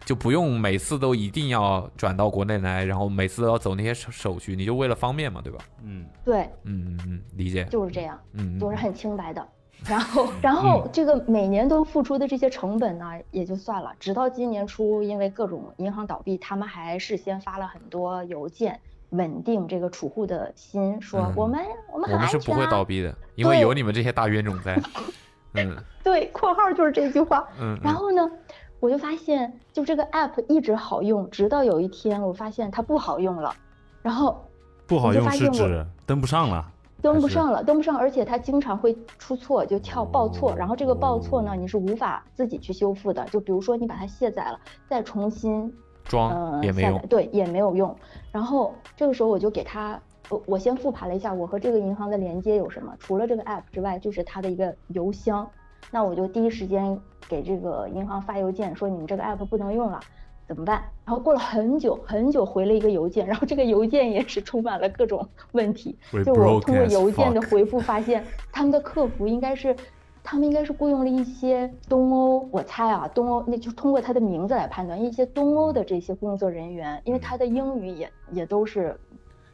[0.07, 5.59] 就不用每次都一定要转到国内来，然后每次都要走那些手手续，你就为了方便嘛，对吧？
[5.83, 7.65] 嗯，对，嗯嗯嗯，理解。
[7.65, 8.17] 就是这样。
[8.31, 9.45] 嗯，嗯都是很清白的。
[9.85, 13.93] 然后，然后这个每年都付出的这些成本呢，也就算了。
[13.99, 21.59] 直到今年初，因为各种银行倒闭，他们还事先发了很多邮件，稳定这个储户的心，说嗯我们
[21.91, 22.53] 我们我们是不。
[22.53, 24.81] 会倒闭的，因为有你们这些大冤种在。
[25.53, 27.45] 嗯 对，括号就是这句话。
[27.59, 28.29] 嗯，嗯然后呢，
[28.79, 33.53] 我就发现，就这个 app 一直好用，直到有一天我发现它不好用了，
[34.01, 34.39] 然后
[34.85, 43.25] 不好用是指登不上了，登不上了，登不上，而且它经常会出错，就跳报错，然后这个报错呢，你是无法自己去修复的。
[43.25, 46.99] 就比如说你把它卸载了，再重新装呃也没用。
[47.07, 47.95] 对，也没有用。
[48.31, 55.49] 然后这个时候我就给他，我我先复盘了一下我和这个银行的连接有什么，除了这个 app 之外，就是它的一个邮箱。
[55.91, 59.99] 那我就第一时间给这个银行发邮件说你们这个 app 不能用了。
[60.47, 60.81] 怎么办？
[61.03, 65.97] 然后过了很久很久回了一个邮件，然后这个邮件也是充满了各种 问题。
[66.25, 69.75] 就我通过邮件的回复发现，他们的客服应该是，
[70.23, 78.97] 他们应该是雇佣了一些东欧，我猜啊，东欧那就通过他的名字来判断，一些东欧的这些工作人员，因为他的英语也也都是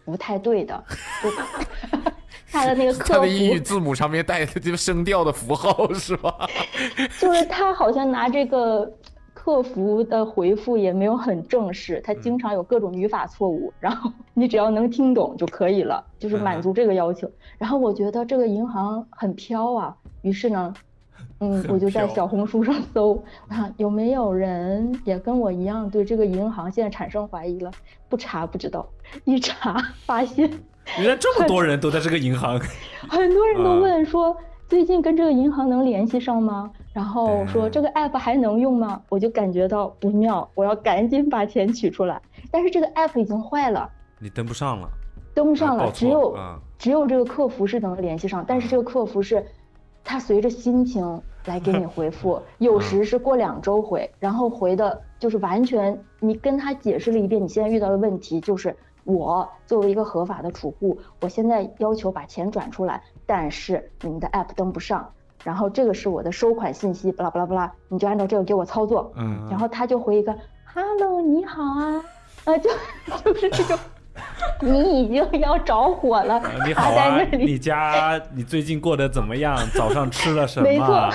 [0.05, 0.83] 不太对的，
[1.23, 1.29] 就
[2.53, 6.47] 他的那个 客服，他的英语字母上面带的这个声调的符号是吧？
[7.19, 8.89] 就是他好像拿这个
[9.33, 17.29] 客服的回复也没有很正式，他经常有各种语法错误，然后你只要能听懂就可以了， 就是满足这个要求。
[17.57, 20.73] 然后我觉得这个银行很飘啊，于是呢，
[21.39, 27.71] 嗯，我就在小红书上搜，我想有没有人也跟我一样对这个银行现在产生怀疑了？
[28.07, 28.87] 不查不知道，
[29.25, 30.49] 一查发现
[30.99, 32.59] 原来这么多人都在这个银行，
[33.09, 34.35] 很多人都啊问说，
[34.67, 36.69] 最近跟这个银行能联系上吗？
[36.93, 39.01] 然后说嗯这个 app 还能用吗？
[39.09, 42.21] 我就感觉到不妙，我要赶紧把钱取出来。
[42.51, 44.89] 但是这个 app 已经坏了，你登不上了，
[45.33, 49.43] 登不上了，只有啊只有这个客服是能联系上，但是这个客服是，
[50.03, 65.07] 他随着心情来给你回复， 有时是过两周回，然后回的就是完全你跟他解释了一遍你现在遇到的问题，就是我作为一个合法的储户，我现在要求把钱转出来，但是你们的 app 登不上，
[65.43, 70.33] 然后这个是我的收款信息，巴拉巴拉巴拉，你就按照这个给我操作，嗯然后他就回一个
[70.73, 72.01] “hello，你好啊”，
[72.45, 72.69] 呃，就
[73.25, 73.77] 就是这种，
[74.61, 79.57] 你已经要着火了，你好啊你家你最近过得怎么样？
[79.75, 80.67] 早上吃了 什么？
[80.69, 81.09] 没错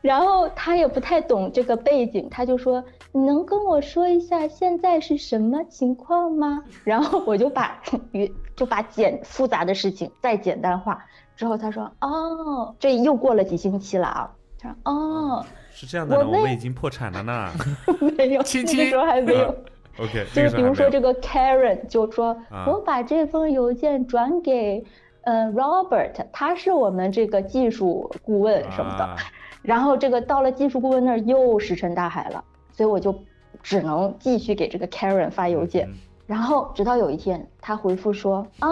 [0.00, 2.82] 然后他也不太懂这个背景，他就说
[3.12, 7.78] ：“你能跟我说一下现在是什么情况吗？” 然后我就把
[8.12, 11.04] 语就把简复杂的事情再简单化。
[11.36, 17.50] 之后他说：“哦，这又过了几星期了啊。”他说：“哦，是这样的，我们已经破产了呢。
[18.16, 19.54] 没有，亲那个时候还没有。
[20.00, 24.82] OK，就是比如说这个个 Karen 就说，啊我把这封邮件转给
[25.24, 29.04] 呃 Robert，他是我们这个技术顾问什么的。
[29.04, 29.16] 啊
[29.62, 33.14] 然后这个到了技术顾问那儿又石沉大海了，所以我就
[33.62, 35.88] 只能继续给这个 Karen 发邮件。
[35.88, 35.94] 嗯
[36.26, 38.68] 然后直到有一天，他回复说啊，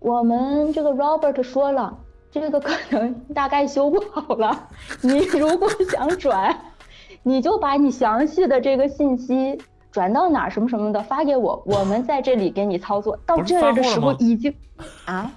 [0.00, 1.96] 我们这个 Robert 说了，
[2.30, 4.68] 这个可能大概修不好了，
[5.00, 6.54] 你如果想转，
[7.22, 9.58] 你就把你详细的这个信息
[9.90, 13.18] 转到哪儿什么什么的发给我，我们在这里给你操作。
[13.24, 14.54] 到这儿的时候已经
[15.06, 15.32] 啊。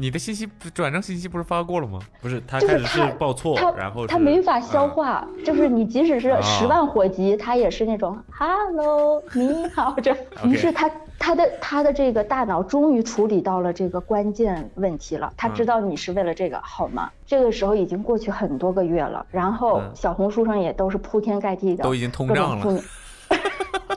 [0.00, 1.98] 你的信息不转正信息不是发过了吗？
[2.20, 10.16] 不是他就是开始是报错，他然后他是没法消啊化，就是你即使是啊十万火急，他也是那种 “hello， 你好”这。
[10.44, 17.10] 于是他他的他的这个大脑终于处理到了这个关键问题了，他知道你是为了这个好吗？
[17.26, 22.80] 这个时候已经过去很多个月了，然后嗯小红书上也都是铺天盖地的，都已经通胀了。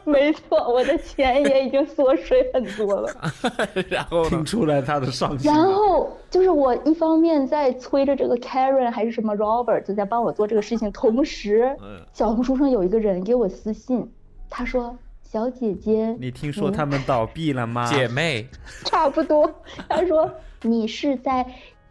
[0.09, 3.09] 没错，我的钱也已经缩水很多了。
[3.89, 5.63] 然后听出来他的上心然。
[5.63, 14.09] 后就是我一方面在催着这个 Karen 还是什么 Robert 就在帮我做这个事情，同时嗯，小红书上有一个人给我私信，
[14.49, 17.85] 他说：“小姐姐，你听说他们倒闭了吗？
[17.85, 18.47] 姐妹，
[18.85, 19.49] 差不多。”
[19.87, 20.29] 他说
[20.63, 21.45] ：“你是在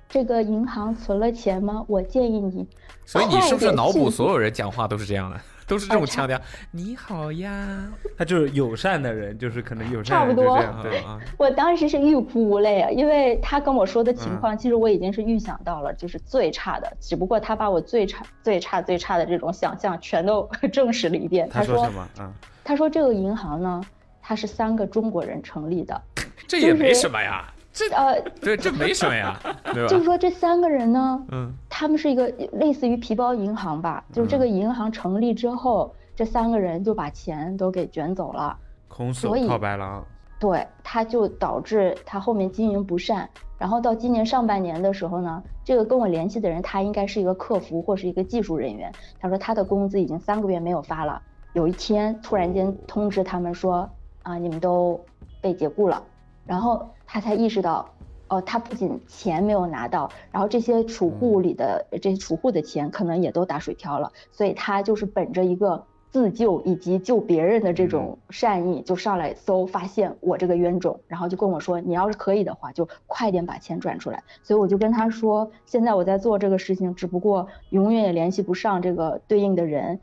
[0.09, 1.85] 这个银行存了钱吗？
[1.87, 2.67] 我建议你
[3.07, 6.41] 所以你是不是脑补所有人讲话都是这样的，都是这种哎腔调？
[6.73, 7.87] 你好呀，
[8.19, 11.05] 他就是友善的人，就是可能友善差不多善人就这样，对。
[11.05, 21.49] 啊我当时是欲哭无泪啊，因为他跟我说的情况，其实我已经是预想到了，就是最差的，只不过他把我最差、最差、最差的这种想象全都证实了一遍。
[21.49, 22.33] 他说说什么啊？
[22.65, 23.81] 他说这个银行呢，
[24.21, 26.03] 它是三个中国人成立的，
[26.49, 29.39] 这也没什么呀，这呃，对这没什么呀，
[29.73, 30.05] 对吧就是？
[30.05, 38.57] 说这三个人呢，嗯他们是一个类似于皮包银行吧，就是这个银行成立之后，这三个人就把钱都给卷走了。
[38.89, 40.05] 空手所以套白狼，
[40.41, 53.89] 对，他就导致他后面经营不善，然后到今年上半年的时候呢，这个跟我联系的人，他应该是一个客服或是一个技术人员，他说他的工资已经三个月没有发了，有一天突然间通知他们说
[54.25, 55.01] 啊，你们都
[55.41, 56.03] 被解雇了，
[56.45, 57.91] 然后他才意识到。
[58.33, 74.23] 哦，他不仅钱没有拿到，然后这些储户里的这些储户的钱可能也都打水漂了，所以他就是本着一个自救以及救别人的这种善意，就上来搜，发现我这个冤种，然后就跟我说，你要是可以的话，就快点把钱转出来。
[74.45, 79.99] 所以我就跟他说，现在我在做这个事情，只不过永远也联系不上这个对应的人。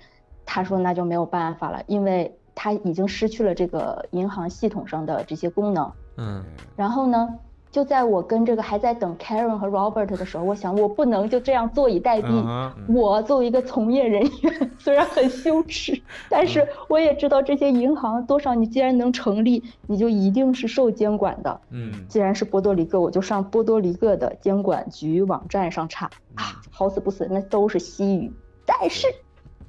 [0.46, 5.89] 他说那就没有办法了，因为他已经失去了这个银行系统上的这些功能。
[6.17, 6.43] 嗯，
[6.75, 7.27] 然后呢，
[7.71, 12.27] 就在我跟这个还在等 Karen 和 Robert 的时候，我想我不能就这样坐以待毙。
[12.30, 21.62] 嗯我作为一个从业人员，虽然很羞耻，但是我也知道这些银行多少，你既然能成立，你就一定是受监管的。
[21.69, 28.32] 嗯既然是波多黎各，我就上波多黎各的监管局网站上查啊，好死不死，那都是西语。
[28.65, 29.08] 但是，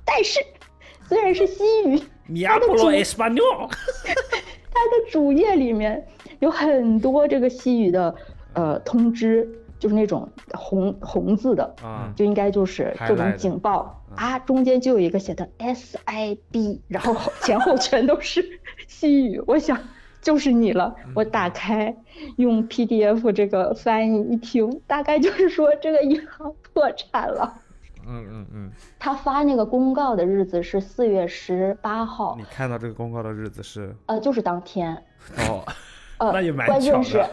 [0.04, 0.40] 但是，
[1.08, 3.68] 虽然是西语，米亚布罗 español，
[4.70, 6.06] 它的主页里面
[6.40, 8.14] 有很多这个西语的
[8.52, 9.48] 呃通知，
[9.78, 19.42] 就是那种红红字的，啊就应该就是各种警报啊，中间就有一个写的 S I B，然后后前后全都是 西语。
[19.46, 19.78] 我想
[20.20, 21.96] 就是你了，我打开
[22.36, 27.54] 用 PDF 这个翻译一听，大概就是说这个银行破产了。
[28.10, 34.96] 嗯嗯嗯，他发那个公告的日子是四月十八号你，看到这个公告的日子是呃，就是当天。
[35.46, 35.62] 哦，
[36.18, 37.24] 呃，那也蛮关键是，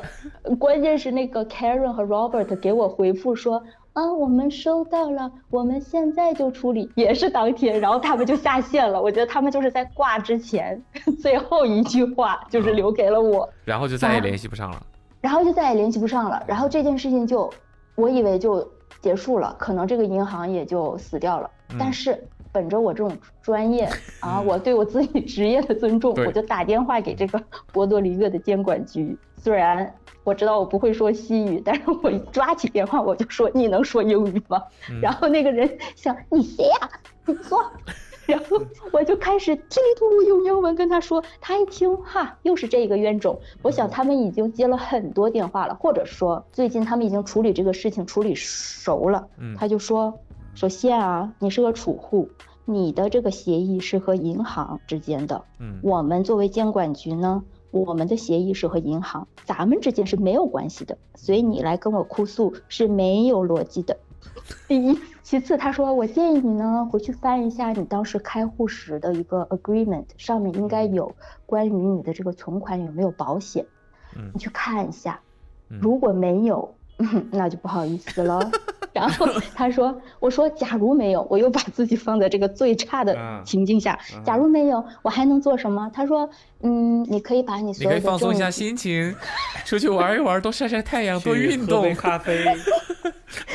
[0.59, 3.61] 关键是那个 Karen 和 Robert 给我回复说，
[3.93, 9.01] 啊，我们收到了，我们现在就处理，也是当天，然后他们就下线了。
[9.01, 10.81] 我觉得他们就是在挂之前
[11.19, 14.81] 最后一句话就是留给了我，然后就再也联系不上了。
[15.21, 16.43] 然后就再也联系不上了。
[16.45, 17.51] 然后这件事情就，
[17.95, 18.67] 我以为就
[19.01, 21.49] 结束了，可能这个银行也就死掉了。
[21.71, 22.23] 嗯但是
[22.55, 23.89] 本着我这种专业
[24.21, 29.17] 啊，我对我自己职业的尊重，我就打电话给这个波多黎各的监管局。
[29.35, 36.89] 虽然我知道我不会说西语，但是我一抓起电话我就说：“你能说英语吗？”嗯然后那个人想：“你谁呀、
[37.25, 37.59] 你说。
[38.25, 38.59] ”然后
[38.91, 43.39] 我就开始稀里糊涂用英文跟他说，他一听哈，又是这个冤种。
[43.61, 49.27] 我想他们已经接了很多电话了，或者说最近他们已经处理这个事情处理熟了。
[49.37, 50.17] 嗯他就说，
[50.55, 52.29] 首先啊，你是个储户，
[52.63, 63.97] 你的这个协议是和银行之间的，嗯我们作为监管局呢，我们的协议是和银行，咱们之间是没有关系的，所以你来跟我哭诉是没有逻辑的。
[64.69, 71.13] 第一，其次，他说我建议你呢回去翻一下你当时开户时的一个 agreement，上面应该有
[71.45, 73.65] 关于你的这个存款有没有保险，
[74.15, 75.19] 嗯你去看一下，
[75.69, 76.73] 嗯如果没有，
[77.31, 78.49] 那就不好意思了。
[78.95, 85.91] 然后 他说，我说假如没有，我又把自己放在这个最差的嗯情境下，嗯假如没有，我还能做什么？
[85.93, 86.29] 他说，
[86.61, 89.13] 嗯，你可以把你你可以所有的放松一下心情，
[89.65, 91.93] 出去玩一玩，多晒晒太阳，多运动喝杯。
[91.95, 92.45] 咖啡。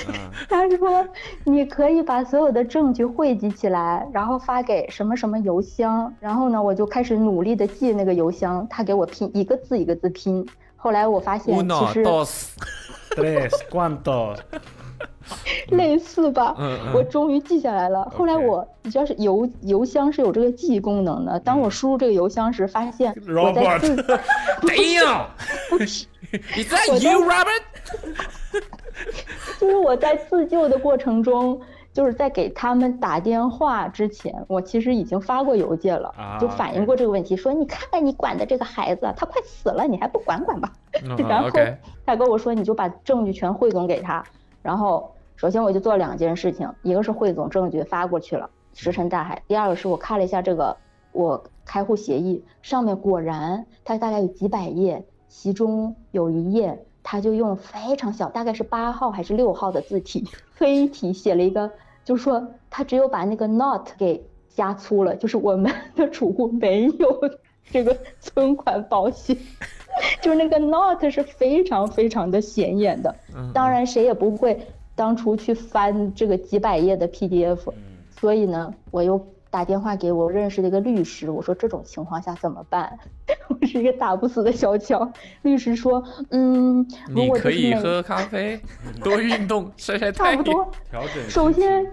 [0.08, 0.14] 嗯，
[0.46, 1.08] 他说，
[1.44, 6.12] 你可以把所有的证据汇集起来，然后发给什么什么邮箱。
[6.20, 10.46] 然后呢，我就开始努力的记那个邮箱，他给我拼一个字一个字拼。
[10.76, 14.36] 后来我发现，其 Uno 实 dos，tres cuánto？
[15.70, 18.04] 类似吧，嗯嗯我终于记下来了。
[18.16, 21.38] 后来我，你知道是邮邮箱是有这个记忆功能的。
[21.40, 23.96] 当我输入这个邮箱时，发现我在自
[25.86, 26.06] 是
[26.56, 27.62] ，is that 我在 you, Robert？
[29.58, 31.60] 就是我在自救的过程中，
[31.92, 40.72] 就是在给他们打电话之前，我其实已经发过邮件了，啊就反映过这个问题，说你看看你管的这个孩子，他快死了，你还不管管吧？
[41.08, 41.48] 嗯 然后
[42.04, 44.22] 他跟我说，你就把证据全汇总给他。
[44.62, 50.76] 然后首先我就做了两件事情，一个是汇总证据发过去了，石沉大海；第二个是我看了一下这个
[51.12, 60.24] 我开户协议，上面果然它大概有几百页，其中有一页他就用非常小，大概是八号还是六号的字体
[60.56, 61.70] 黑体写了一个，
[62.04, 67.20] 就是说他只有把那个 not 给加粗了，就是我们的储户没有
[67.70, 69.36] 这个存款保险。
[70.22, 74.58] 就是那个 not 是非常非常的显眼的，嗯当然谁也不会
[74.94, 77.58] 当初去翻这个几百页的 PDF，
[78.18, 82.96] 所以呢，我又打电话给我认识的一个律师，我说这种情况下怎么办？
[83.50, 85.12] 我是一个打不死的小强。
[85.42, 88.60] 律师说，嗯，如你可以喝咖啡，
[89.02, 90.36] 多运动，晒晒 太阳。
[90.36, 90.70] 差不多。
[90.88, 91.28] 调整。
[91.28, 91.84] 首先，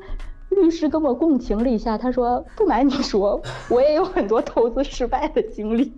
[0.49, 5.93] 律师跟我共情了一下，他说：“不瞒你说， 我也有很多投资失败的经历，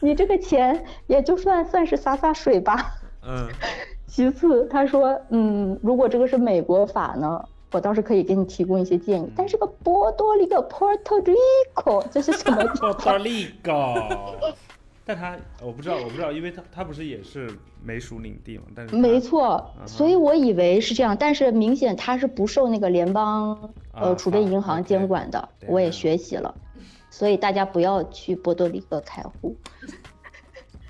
[0.00, 2.92] 你这个钱也就算算是洒洒水吧。
[3.26, 3.48] 嗯，”
[4.06, 9.28] 其次，他说：“嗯，如果这个是美国法呢，我倒是可以给你提供一些建议。
[9.34, 14.34] 但是个波多黎各 （Puerto Rico） 这是什么？Puerto Rico，
[15.04, 17.50] 但他我不知道，我不知道，因为他他不是也是
[17.82, 18.64] 美属领地嘛？
[18.74, 23.52] 但是没，错，嗯所以我以为是这样，但是明显他是不受那个联邦
[23.92, 26.54] 啊呃储备银行监管的，对我也学习了，
[27.10, 29.56] 所以大家不要去波多黎各开户。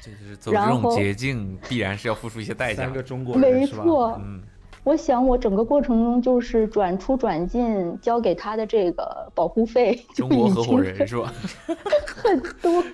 [0.00, 2.92] 这就是走这种然后捷径，必然是要付出一些代价三。
[2.92, 3.82] 个中国人没是吧？
[3.82, 4.42] 错，嗯，
[4.84, 11.32] 我想我整个过程中就是转出转进交给他的这个保护费中国合伙经人是吧？
[12.06, 12.84] 很多。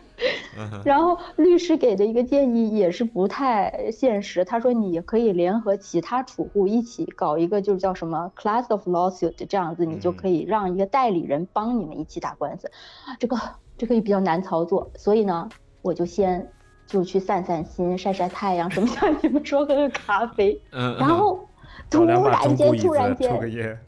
[0.84, 12.70] 然后律师给的一个建议也是不太现实，他说你可以联合其他储户一起搞一个就是叫什么 class of lawsuit 这样子，你就可以让一个代理人帮你们一起打官司。
[13.18, 13.36] 这个
[13.78, 15.48] 这个也比较难操作，所以呢，
[15.80, 16.52] 我就先
[16.86, 21.48] 就去散散心、晒晒太阳，什么像 你们说喝个咖啡，嗯，然后
[21.90, 23.78] 突然间突然间抽个烟，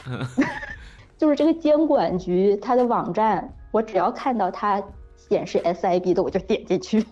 [1.17, 4.83] 就是这个监管局它的网站，我只要看到它
[5.17, 7.05] 显示 SIB 的，我就点进去。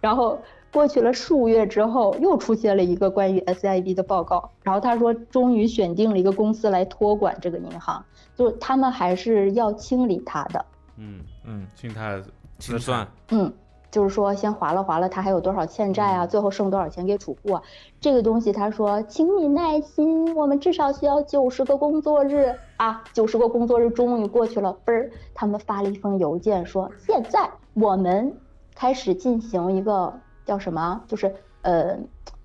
[0.00, 0.40] 然后
[0.72, 8.04] 过去了数月之后，又出现了一个关于 SIB 的报告，然后他说终于选定了一个公司来托管这个银行，
[8.36, 10.64] 就是他们还是要清理它的，
[10.96, 12.24] 嗯，嗯，清他的
[12.58, 13.52] 清算，嗯，
[13.90, 17.62] 就是说先划了划了他还有多少欠债啊，最后剩多少钱给储户啊，
[18.00, 28.36] 这个东西他说，请你耐心，我们至少需要九十个工作日啊，九十个工作日终于过去了，嘣儿，他们发了一封邮件说，现在我们
[28.74, 30.12] 开始进行一个
[30.44, 31.98] 叫什么，就是呃，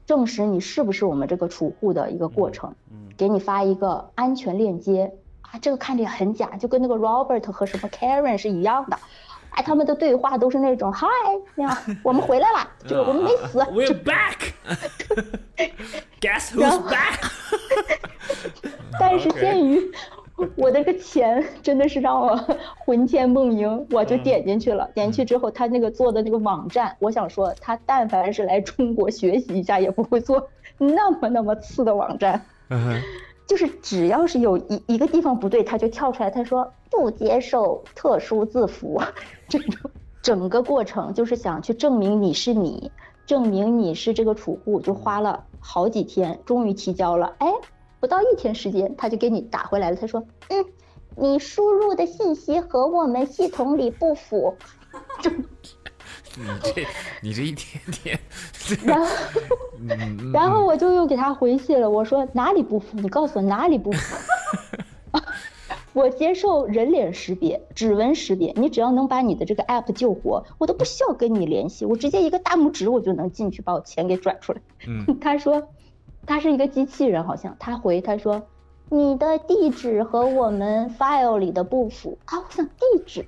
[0.05, 8.97] 证实你是不是我们这个储户的一个过程，嗯给你发一个安全链接啊，这个看着也很假，就跟那个 Robert 和什么 Karen 是一样的。
[9.55, 11.07] 哎，他们的对话都是那种嗨，
[11.55, 15.71] 那样 我们回来了，就是我们没死，，We're back，Guess
[16.57, 17.31] who's back？
[18.99, 19.91] 但是鉴于
[20.55, 22.35] 我的个钱真的是让我
[22.85, 24.89] 魂牵梦萦，我就点进去了。
[24.93, 32.43] 点进去之后，他那个做的那个网站，我想说，他但凡是来中国学习一下，也不会做那么那么次的网站。
[33.45, 38.99] 就是只要是有一一个地方不对，他就跳出来，他说不接受特殊字符，
[39.53, 39.91] 这种
[40.23, 42.91] 整个过程就是想去证明你是你，
[43.27, 47.35] 证明你是这个储户，就花了好几天，终于提交了。
[47.37, 47.47] 哎，
[47.99, 50.65] 不到一天时间，他就给你打回来了，他说，嗯，
[51.15, 54.55] 你输入的信息和我们系统里不符，
[55.21, 55.29] 就
[56.35, 56.87] 你这
[57.21, 58.19] 你这一天天，
[58.83, 59.07] 然 后。
[59.85, 62.97] 嗯然后我就又给他回信了，我说哪里不符？
[62.97, 64.17] 你告诉我哪里不符。
[65.93, 74.61] 我接受人脸识别、指纹识别，你只要能把你的这个 app 救活，我都不需要跟你联系，我直接一个大拇指我就能进去把我钱给转出来。
[74.87, 75.67] 嗯 他说
[76.25, 78.41] 他是一个机器人，好像他回他说
[78.89, 83.23] 你的地址和我们 file 里的不符啊，我想地址，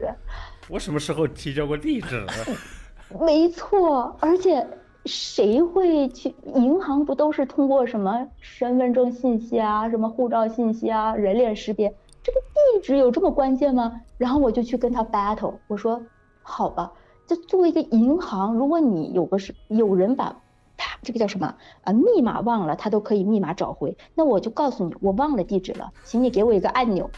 [0.69, 2.33] 我什么时候提交过地址了？
[3.21, 4.65] 没错，而且
[5.05, 7.05] 谁会去银行？
[7.05, 11.93] 不都是通过什么身份证信息啊、什么护照信息啊、人脸识别？
[12.25, 14.01] 这个地址有这么关键吗？
[14.17, 16.01] 然后我就去跟他 battle，我说
[16.41, 16.91] 好吧，
[17.27, 20.35] 就作为一个银行，如果你有个是有人把。
[20.77, 21.55] 啪，这个叫什么
[21.85, 21.93] 啊？
[21.93, 23.95] 密码忘了，他都可以密码找回。
[24.13, 27.09] 那我就告诉你，我忘了地址了，请你给我一个按钮，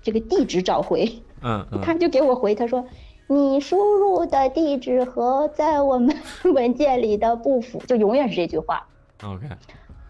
[0.00, 1.22] 这个地址找回。
[1.42, 2.82] 嗯嗯，他就给我回，他说
[3.26, 6.16] 你输入的地址和在我们
[6.54, 8.86] 文件里的不符，就永远是这句话。
[9.22, 9.48] OK，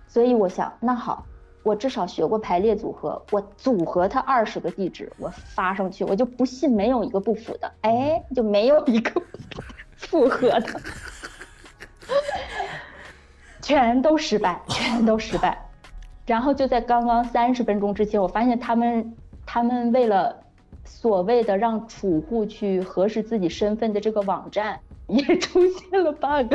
[0.07, 1.26] 所以我想，那好，
[1.65, 9.21] 我至少学过排列组合，我组合它二十个地址，我发上去，我就不信没有一个不符的，哎，就没有一个
[9.97, 10.81] 符合的，
[13.62, 15.59] 全都失败，全都失败。
[16.27, 20.39] 然后就在刚刚三十分钟之前，我发现他们他们为了
[20.85, 26.55] 所谓的让储户去核实自己身份的这个网站也出现了 bug。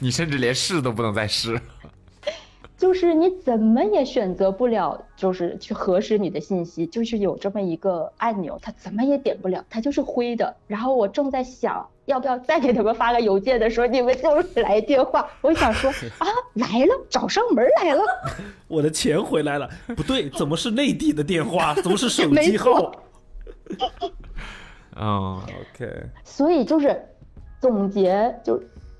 [0.00, 1.58] 你甚至连试都不能再试。
[2.88, 10.56] 就是你怎么也选择不了，就是去核实你的信息，就是有这么一个按钮，它怎么也点不了，它就是灰的。
[10.66, 14.30] 然后我正在想要不要再给他们发个邮件的时候，你们就
[14.62, 18.02] 来电话，我想说 啊来了，找上门来了，
[18.68, 21.74] 我的钱回来了，不对，怎么是内地的电话？
[21.82, 22.90] 怎么是手机号
[24.98, 25.38] 嗯
[25.74, 25.92] ，？OK，
[26.24, 26.98] 所以就是
[27.60, 28.58] 总结，就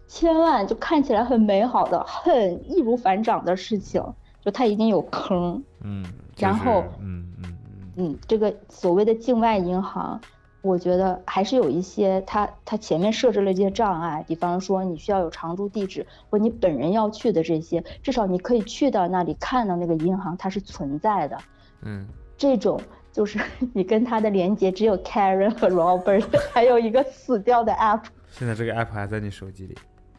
[0.08, 4.02] 千万就看起来很美好的、很易如反掌的事情，
[4.40, 5.62] 就它一定有坑。
[5.84, 6.04] 嗯，
[6.38, 7.56] 然后嗯嗯嗯，
[7.96, 10.18] 嗯，这个所谓的境外银行，
[10.62, 21.38] 我觉得还是有一些它它前面设置了一些障碍，比方说你需要有常住地址或你本人要去的这些，至少你可以去到那里看到那个银行它是存在的。
[21.82, 22.80] 嗯，这种
[23.12, 23.38] 就是
[23.74, 28.04] 你跟它的连接只有 Karen 和 Robert， 还有一个死掉的 app。
[28.30, 29.76] 现在这个 app 还在你手机里。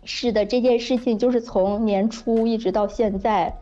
[0.09, 3.55] 是的，这件事情就是从年初一直到现在，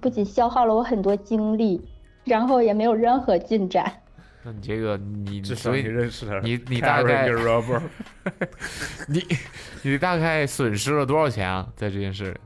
[0.00, 1.80] 不仅消耗了我很多精力，
[2.24, 4.00] 然后也没有任何进展。
[4.42, 7.28] 那你这个你至少你所以认识了你你大概
[9.06, 9.24] 你
[9.82, 11.68] 你大概损失了多少钱啊？
[11.76, 12.36] 在这件事，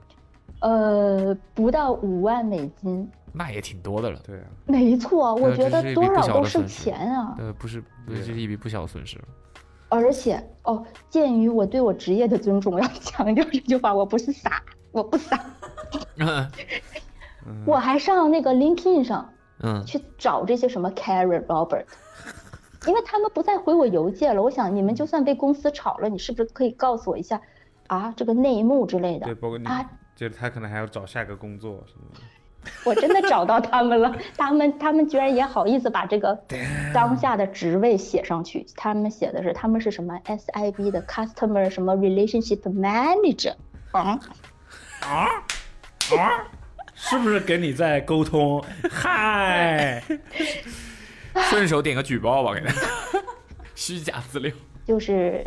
[0.60, 4.20] 呃，不到五万美金，那也挺多的了。
[4.22, 7.34] 对啊，没错，我觉得多少都是钱啊。
[7.38, 9.18] 呃，不是，不是，这是一笔不小的损失。
[9.88, 14.62] 而且哦，鉴于我对我职业的尊重，我要强调这句话，我不是傻，
[14.92, 15.44] 我不傻，
[17.64, 19.32] 我还上那个 LinkedIn 上
[19.62, 21.84] 嗯去找这些什么 Karen Robert，
[22.86, 24.42] 因为他们不再回我邮件了。
[24.42, 27.40] 我想你们就算被公司炒了，你是不是可以告诉我一下
[27.86, 29.34] 啊这个内幕之类的对，？
[29.36, 32.20] 包括你啊，就是他可能还要找下个工作什么的。
[32.84, 36.38] 我真的找到他们了， 他们他们居然也好意思把这个
[36.92, 38.66] 当下的职位写上去。
[38.76, 43.54] 他们写的是他们是什么 SIB 的 Customer 什么 Relationship Manager
[43.92, 44.18] 啊
[45.00, 45.28] 啊
[46.16, 46.44] 啊，
[46.94, 48.62] 是不是跟你在沟通？
[48.90, 50.02] 嗨，
[51.50, 52.72] 顺手点个举报吧，给他。
[53.74, 54.50] 虚假资料，
[54.86, 55.44] 就是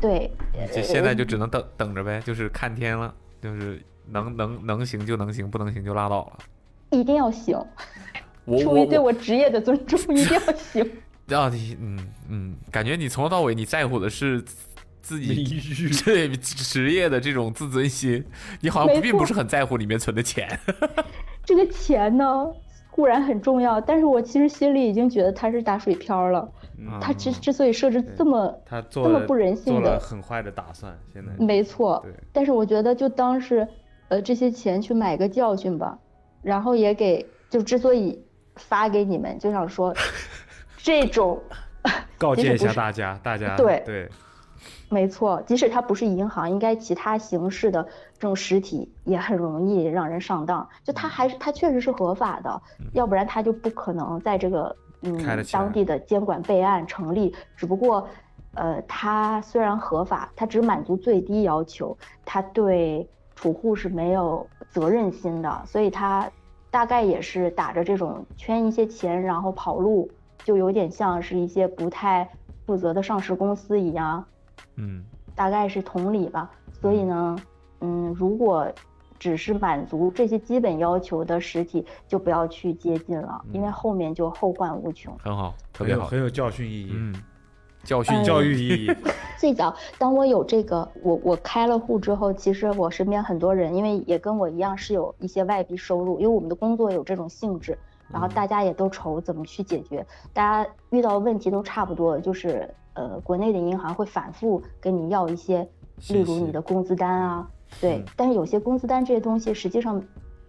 [0.00, 0.30] 对，
[0.72, 6.38] 就现在就只能等等着呗，就是看天了，就是能能能行就能行，不能行就拉倒了。
[6.90, 7.58] 一定要行，
[8.46, 10.90] 出于对我我职业的尊重， 一定要行。
[11.28, 11.98] 到底嗯
[12.28, 14.42] 嗯，感觉你从头到尾你在乎的是
[15.02, 15.44] 自己
[16.04, 18.24] 对职业的这种自尊心，
[18.60, 20.48] 你好像并不是很在乎里面存的钱。
[21.44, 22.46] 这个钱呢，
[22.90, 26.50] 固然很重要，但是我其实心里已经觉得它是打水漂了。
[26.80, 33.66] 嗯它之之所以设置这么他做了这么不人性做了的很坏的打算，现在没错对，但是我觉得就当是
[34.08, 35.98] 呃这些钱去买个教训吧。
[36.40, 39.92] 然后也给就之所以发给你们，就想说
[40.78, 41.42] 这种
[42.16, 44.08] 告诫一下大家，大家对对，
[44.88, 47.82] 没错，即使它不是银行，应该其他形式的
[48.14, 50.66] 这种实体也很容易让人上当。
[50.84, 57.34] 就它还是它确实是合法的，要不然它就不可能在这个嗯当地的监管备案成立。
[57.56, 58.08] 只不过，
[58.54, 63.08] 呃，它虽然合法，它只满足最低要求，它对
[63.38, 66.28] 储户是没有责任心的，所以他
[66.72, 70.10] 大概也是打着这种圈一些钱然后跑路，
[70.42, 72.28] 就有点像是一些不太
[72.66, 74.24] 负责的上市公司一样。
[74.74, 75.04] 嗯
[75.36, 76.50] 大概是同理吧。
[76.72, 77.38] 所以呢，
[77.80, 78.66] 嗯，如果
[79.20, 85.16] 只是满足这些基本要求的实体，就不要去接近了，因为后面就后患无穷。
[85.22, 87.14] 很好，特别好，很有教训意义，嗯，
[87.88, 88.24] 教训嗯。
[88.24, 88.94] 教育意义。
[89.38, 97.78] 最早当我有这个，我我开了户之后，其实我身边很多人，因为也跟我一样是有一些外币收入，因为我们的工作有这种性质，
[98.12, 105.66] 然后大家也都愁怎么去解决，大家遇到问题都差不多，就是呃，国内的银行会反复跟你要一些，
[106.08, 107.48] 例如你的工资单啊，
[107.80, 110.02] 对，但是有些工资单这些东西实际上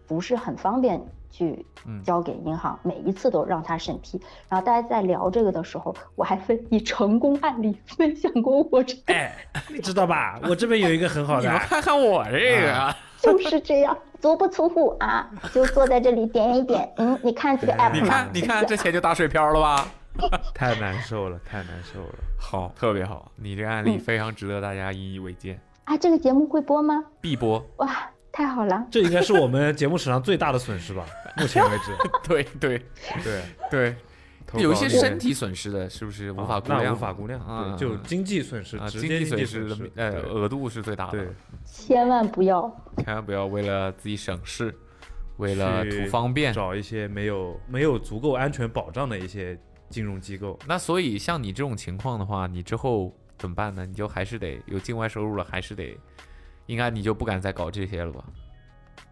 [0.10, 1.00] 不是很方便
[1.30, 4.20] 去嗯交给银行，每一次都让他审批。
[4.50, 9.34] 然后大家在聊这个的时候，我还分以成功案例分享过我这个哎，
[9.70, 10.40] 你知道吧？
[10.50, 17.94] 我这边有一个很好的你们，看看我这个啊，就是这样，足不出户啊，就坐在这里点一点， 嗯，你看这个 app？
[17.94, 19.88] 你看，你看，这钱就打水漂了吧？
[20.54, 22.16] 太难受了，太难受了。
[22.38, 27.06] 好，特别好，你这个案例嗯非常值得大家引以为戒，啊，这个节目会播吗？
[27.22, 27.64] 必播。
[27.78, 28.88] 哇，太好了！
[28.92, 31.06] 这应该是我们节目史上最大的损失吧？
[31.38, 31.96] 目前为止，
[32.28, 32.82] 对 对
[33.24, 33.42] 对，
[34.54, 36.94] 对，有一些身体损失的，是不是无法估量？
[36.94, 41.28] 无法估量，嗯对，就经济损失，啊，直接经济损失的，呃对额度是最大的对，，
[41.66, 42.62] 千万不要，
[42.98, 44.74] 千万不要为了自己省事，
[45.38, 46.54] 为了图方便。
[46.54, 49.58] 找一些没有没有足够安全保障的一些
[49.90, 50.58] 金融机构。
[50.68, 53.86] 那所以像你这种情况的话，你之后怎么办呢？
[53.86, 55.98] 你就还是得有境外收入了，还是得，
[56.70, 58.24] 应该你就不敢再搞这些了吧？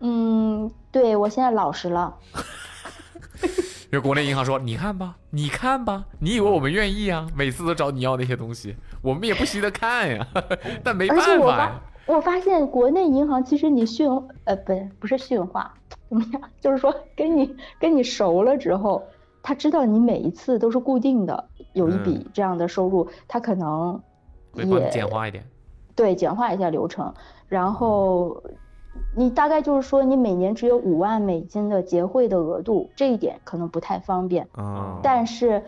[0.01, 2.15] 嗯，对我现在老实了，
[3.89, 7.25] 因为国内银行说，你看吧，你看吧，你以为我们愿意啊？
[7.35, 10.27] 每次都找你要那些东西，我们也不稀得看呀，
[10.85, 11.81] 但没办法呀。
[12.05, 14.07] 我发现国内银行其实你驯
[14.45, 15.73] 呃不不是驯化，
[16.07, 16.41] 怎么样？
[16.61, 19.03] 就是说跟你跟你熟了之后，
[19.41, 23.99] 他知道你每一次都是固定的有一笔这样的收入，他可能
[24.51, 25.43] 会帮你也简化一点。
[25.95, 27.11] 对简化一下流程，
[27.47, 28.43] 然后
[29.15, 35.63] 你大概就是说你每年只有五万美金的结汇的额度，这一点可能不太方便，啊，但是。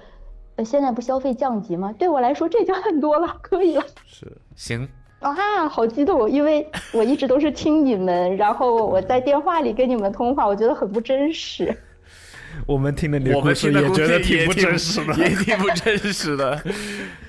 [0.55, 1.95] 呃，现在不消费降级吗？
[1.97, 3.86] 对我来说这就很多了，可以了。
[4.05, 4.86] 是行，
[5.21, 6.30] 啊，好激动！
[6.30, 11.73] 因为我一直都是听你们，然后我在电话里跟你们通话，我觉得很不真实。
[12.67, 15.15] 我们听的你的我们故事听的也觉得挺不真实的。
[15.15, 16.61] 也挺不真实的。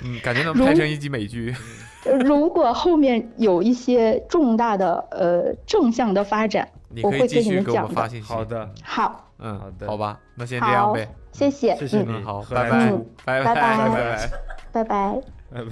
[0.03, 1.55] 嗯，感觉能拍成一集美剧。
[2.05, 7.73] 呃如果后面有一些重大的呃正向的发展，你我会继续们讲的。
[7.73, 8.29] 给我们发信息。
[8.29, 12.91] 好的，好，嗯，好的好吧，那先这样呗。，谢谢，嗯，谢谢你，嗯，好，拜拜拜，
[13.25, 14.31] 拜拜拜拜拜，
[14.73, 15.21] 拜拜。
[15.53, 15.71] 拜拜。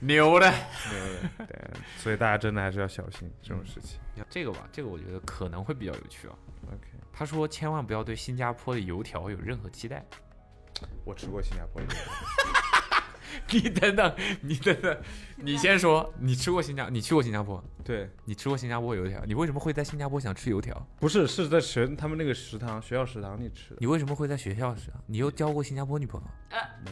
[0.00, 0.50] 牛的。
[0.90, 1.48] 对，
[1.96, 3.98] 所以大家真的还是要小心这种事情。
[4.28, 6.34] 这个吧，这个我觉得可能会比较有趣啊。
[6.66, 6.82] OK，
[7.12, 10.04] 他说千万不要对新加坡的油条有任何期待。
[11.04, 11.88] 我吃过新加坡的，
[13.52, 14.96] 你等等，你等等，
[15.36, 20.86] 你先说，你吃过新加，你去过新加坡，对，你吃过新加坡油条，你为什么会在新加坡想吃油条？
[21.00, 25.00] 不是是在学他们那个食堂，学校食堂里吃的，你为什么会在学校食堂？
[25.06, 26.26] 你又交过新加坡女朋友？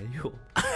[0.00, 0.32] 没有？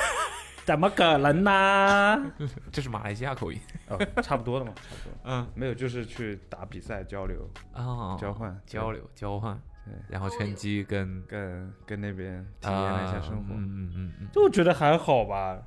[0.66, 2.32] 怎么可能呢？
[2.70, 3.58] 这是马来西亚口音。
[3.88, 5.18] 哦，差不多的嘛，差不多。
[5.24, 13.54] 嗯没有，就是去打比赛交流，啊，交换交流交换，对，然后拳击跟跟跟那边体验了一下生活。
[13.54, 15.60] 啊嗯嗯嗯嗯，就我觉得还好吧，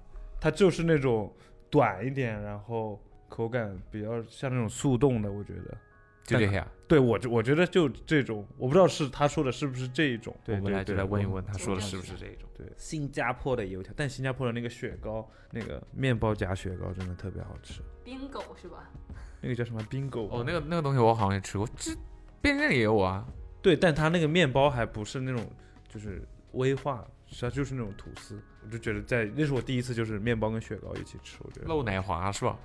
[0.44, 1.34] 它就是那种
[1.70, 5.78] 短一点，然后口感比较像那种速冻的，我觉得。
[6.26, 6.68] 就这样。
[6.86, 10.36] 对我觉我觉得就这种，我不知道是他说的是不是这一种。
[10.44, 12.50] 对我们来就对对来问一问，他说的是不是这一种？
[12.58, 17.82] 对，新加坡的油条，但新加坡的那个雪糕，那个面包夹雪糕真的特别好吃。
[18.04, 18.91] 冰狗是吧？
[19.39, 20.28] 那个叫什么冰狗？
[20.30, 21.94] 哦，那个那个东西我好像也吃过，这
[22.41, 23.26] 便利店里也有啊。
[23.62, 25.50] 对，但它那个面包还不是那种
[25.88, 26.22] 就是
[26.52, 27.08] 微化，
[27.39, 28.38] 它就是那种吐司。
[28.66, 32.57] 我就觉得在那是我第一次就是面包跟雪糕一起吃，我觉得漏奶滑是吧？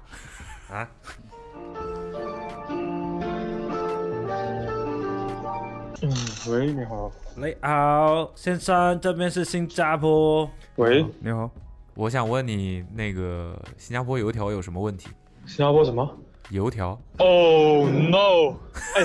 [0.70, 0.88] 啊，
[6.02, 6.10] 嗯，
[6.50, 7.10] 喂，你好。
[7.34, 10.48] 你好，先生，这边是新加坡。
[10.76, 11.50] 喂，你好，
[11.94, 15.08] 我想问你，那个新加坡油条有什么问题？
[15.46, 16.18] 新加坡什么
[16.50, 18.54] 油条？Oh no！
[18.94, 19.04] 哎，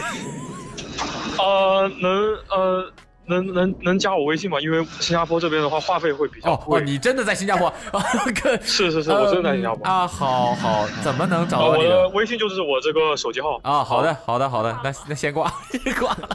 [1.39, 2.11] 呃，能
[2.49, 2.93] 呃
[3.25, 4.59] 能能能加我微信吗？
[4.59, 6.81] 因为新加坡这边的话话费会比较哦哦，贵。
[6.83, 7.71] 你真的在新加坡？
[8.41, 9.85] 可 是是是，我真的在新加坡。
[9.85, 13.59] 啊，好好，怎么能找呃，到你我的微信就是我这个手机号。
[13.63, 16.29] 啊，好的，好的，好的，那那先挂，先 挂了。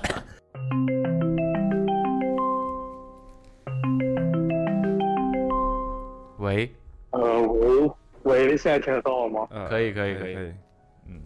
[6.39, 6.70] 喂，
[7.11, 7.91] 呃，喂
[8.22, 9.47] 喂，现在听得到吗？
[9.51, 10.53] 呃可以可以可以可可以，
[11.09, 11.20] 嗯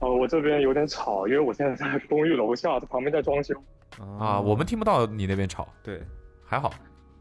[0.00, 3.54] 呃，我这边有点吵，因为我现在在公寓楼下，旁边在装修。
[4.18, 6.02] 啊，我们听不到你那边吵，对
[6.44, 6.72] 还好。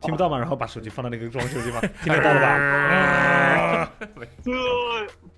[0.02, 0.38] 听不到吗？
[0.38, 3.92] 然后把手机放到那个装修地方， 听得到了吧？
[4.44, 4.52] 这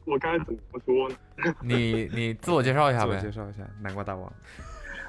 [0.06, 1.16] 我该怎么说呢？
[1.62, 3.22] 你你自我介绍一下自我呗。
[3.22, 4.34] 介绍一下，南瓜大王。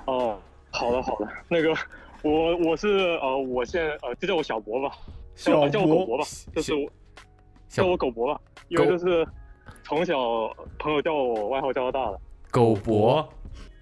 [0.05, 0.39] 哦，
[0.71, 1.75] 好的好的，那个
[2.23, 2.89] 我我是
[3.21, 4.95] 呃，我现在呃，就叫我小博吧，
[5.35, 6.25] 叫小叫我狗博吧，
[6.55, 6.89] 就是我
[7.69, 9.27] 叫我狗博吧，因为狗就是
[9.83, 10.17] 从小
[10.79, 12.21] 朋友叫我外号叫到大的。
[12.51, 13.29] 狗博，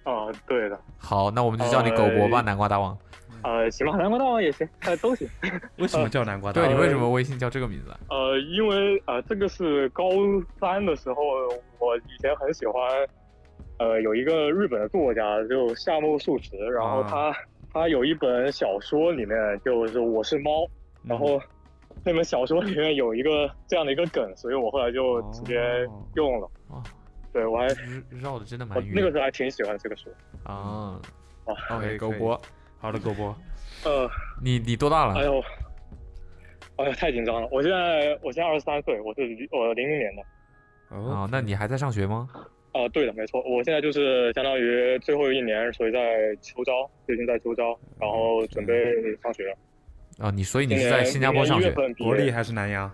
[0.09, 2.97] 啊、对的，好，那我们就叫你狗博吧，哎南瓜大王。
[3.43, 5.27] 呃，行吧，南瓜大王也行，呃，都行。
[5.77, 6.79] 为什么叫南瓜大对你？
[6.79, 7.99] 为什么微信叫这个名字啊？
[8.09, 10.05] 呃，因为呃，这个是高
[10.61, 11.21] 三的时候，
[11.79, 12.81] 我以前很喜欢，
[13.79, 17.35] 呃，有一个日本的作家，就夏目漱石，然后啊他、
[17.73, 20.65] 他有一本小说里面就是我是猫，
[21.03, 21.39] 然后
[22.05, 26.49] 那本小说里面有一个这样的一个梗，所以我后来就直接哦用了。
[26.69, 26.81] 哦
[27.37, 28.91] 对我还绕绕的真的蛮远。
[28.95, 30.09] 那个时候还挺喜欢这个书。
[30.41, 30.99] 啊
[31.45, 32.41] 啊，OK，狗博，
[32.79, 33.37] 好的，狗博。
[33.85, 34.09] 呃，
[34.41, 35.13] 你你多大了？
[35.13, 35.43] 哎呦，
[36.77, 37.47] 哎呀，太紧张了！
[37.51, 39.21] 我现在我现在二十三岁，我是
[39.51, 40.23] 我零零年的。
[40.89, 42.27] 哦，啊，那你还在上学吗？
[42.71, 48.73] 啊，对的，没错，我现在就是相当于最后一年，所以在秋招，最近在秋招，然后准备
[49.21, 49.57] 上学了。
[50.17, 52.91] 啊，你所以你是在新加坡上学国立还是南洋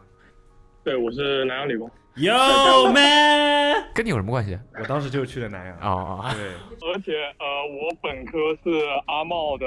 [0.83, 1.89] 对，我是南阳理工。
[2.17, 3.85] ？Yo man！
[3.93, 4.59] 跟你有什么关系？
[4.77, 5.77] 我当时就去了南阳。
[5.79, 6.49] 哦哦，对，
[6.91, 8.69] 而且呃，我本科是
[9.07, 9.65] 阿茂的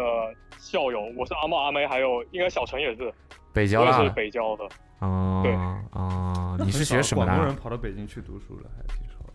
[0.58, 3.12] 校友，我是阿茂、阿梅，还有应该小陈也是，
[3.52, 3.98] 北交大的。
[3.98, 4.64] 我也是北交的。
[4.98, 5.52] 哦对
[5.92, 7.36] 哦，你是学什么的啊？
[7.36, 9.32] 广东人跑到北京去读书了，还挺少的。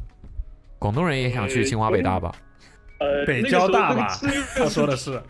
[0.78, 2.32] 广东人也想去清华北大吧？
[3.00, 4.08] 呃，北交大吧
[4.56, 5.22] 他说的是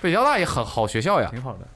[0.00, 1.28] 北交大也很好学校呀。
[1.32, 1.66] 挺好的。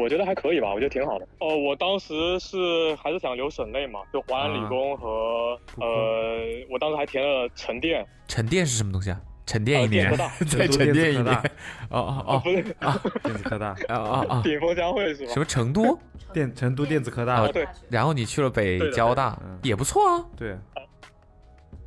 [0.00, 1.28] 呃，我觉得还可以吧，我觉得挺好的。
[1.40, 9.20] 哦、我当时是还是想留省内嘛，就华南理工和、科呃，我当时还填了沉淀，沉淀是什么东西啊？
[9.46, 11.42] 沉淀一呃年再 沉淀一年成都电子科大。
[11.90, 15.32] 哦哦不是电子科大，啊啊啊，顶峰相会是吧？
[15.32, 15.98] 什么成都？
[16.32, 17.48] 电成都电子科大啊。
[17.48, 20.24] 对，然后你去了北交大嗯，也不错啊。
[20.36, 20.52] 对，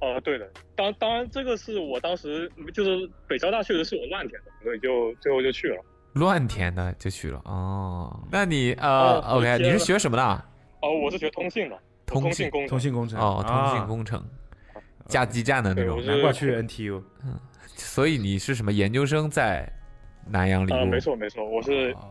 [0.01, 5.82] 哦、对的，当当然这个是我当时就是北交大确实是我乱填的，所以就最后就去了。
[6.14, 8.20] 乱填的就去了哦。
[8.32, 10.45] 那你呃哦，OK，你是学什么的啊？
[10.82, 14.24] 哦、我是学通信的，通信工程通信工程哦，通信啊工程，
[15.07, 16.01] 架基站的那种我。
[16.01, 17.01] 是难怪去 NTU。
[17.24, 17.39] 嗯
[17.76, 19.68] 所以你是什么研究生在
[20.30, 20.89] 南洋理啊、工？
[20.89, 22.09] 没错没错，我是哦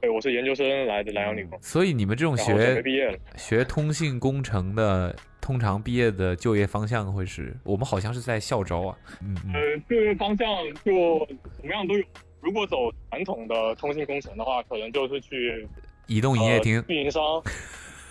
[0.00, 3.18] 对我是研究生来的南洋理工，所以你们这种学毕业了。
[3.36, 8.96] 学通信工程的，通常毕业的就业方向会是我们好像是在校招啊。
[9.20, 9.52] 嗯嗯。
[9.52, 10.48] 呃，就业方向
[10.82, 12.04] 就怎么样都有。
[12.42, 15.66] 如果走传统的通信工程的话，可能就是去
[16.08, 17.40] 移动营业厅呃、运营商，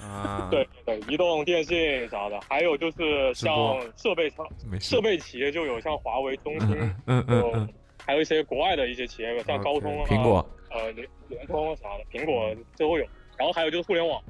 [0.01, 3.51] 啊， 对对，移动电信啥的，还有就是像
[3.97, 4.47] 设备厂、
[4.79, 5.01] 设。
[5.01, 7.69] 备企业就有像华为、中兴，嗯嗯嗯嗯
[8.05, 13.05] 还有一些国外的一些企业，像 OK，高通啊、苹果呃联联通啥的，苹果都有。
[13.37, 14.21] 然后还有就是互联网，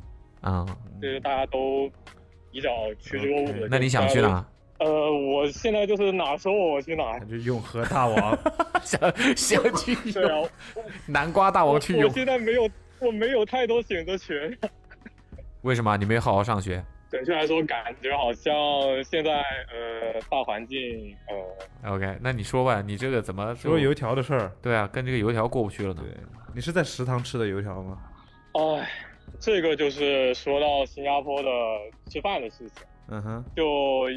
[0.42, 0.66] 啊，
[1.02, 1.90] 就是大家都
[2.52, 3.68] 比较趋之若鹜的。
[3.70, 4.20] 那你想去？
[4.20, 4.46] 哪？
[4.84, 7.26] 呃，我现在就是哪说我去哪那。
[7.26, 8.38] 就永和大王。
[8.84, 9.00] 想
[9.36, 10.42] 想去 对啊，
[11.06, 12.10] 南瓜大王去我用？
[12.12, 12.68] 现在没有，
[13.00, 14.58] 我没有太多选择权。
[15.62, 18.52] 为什么你没好好上学准确来说，感觉好像
[19.04, 19.32] 现在
[19.72, 21.16] 呃大环境
[21.84, 26.12] 呃？OK，那你说吧，你这个怎么就说油条的事儿，对啊，跟这个油条过不去了呢对？
[26.56, 28.00] 你是在食堂吃的油条吗？
[28.54, 28.90] 哎，
[29.40, 31.50] 这个就是说到新加坡的
[32.10, 34.10] 吃饭的事情，嗯哼，就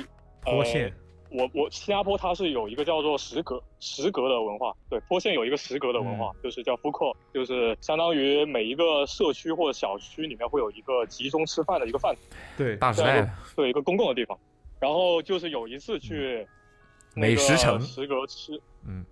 [0.45, 0.93] 坡县。
[1.31, 12.15] 我我新加坡它是有一个叫做食阁食阁的文化，对，坡县有一个食阁的文化，就是叫 food court，就是相当于每一个社区或者小区里面会有一个集中吃饭的一个饭
[12.57, 13.29] 对，大时代。
[13.57, 14.39] 对，一个公共的地方。
[14.79, 16.47] 然后就是有一次去
[17.15, 17.81] 美食城。
[17.81, 18.53] 食阁吃，
[18.87, 19.05] 嗯。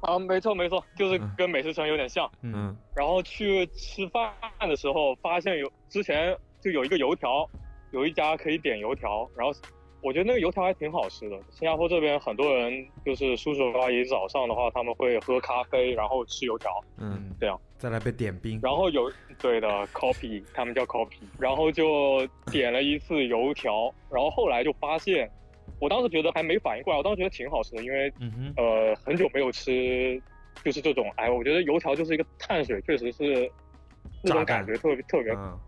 [0.00, 1.34] 啊，没错没错，就是嗯。
[1.36, 2.30] 跟美食城有点像。
[2.40, 2.76] 嗯，嗯。
[2.96, 7.46] 然后去吃饭的时候，发现有之前就有一个油条，
[7.90, 9.52] 有一家可以点油条，然后
[10.00, 11.36] 我觉得那个油条还挺好吃的。
[11.50, 12.72] 新加坡这边很多人
[13.04, 17.60] 就是叔叔阿姨早上的话，他们会喝咖啡，然后吃油条，嗯，这样。
[17.78, 18.58] 再来杯点冰。
[18.62, 25.28] 然后有对的 coffee，他们叫 coffee，然后就点了一次油条，然后后来就发现
[25.80, 30.20] 我当时觉得还没反应过来，我当时觉得挺好吃的，因为嗯，呃很久没有吃，
[30.64, 33.50] 就是这种，哎，我觉得油条就是一个碳水，确实是
[34.22, 35.58] 那种感觉特别特别，嗯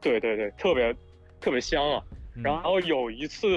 [0.00, 0.94] 对对对，特别
[1.40, 2.02] 特别香啊。
[2.36, 2.42] 嗯。
[2.42, 3.48] 然后有一次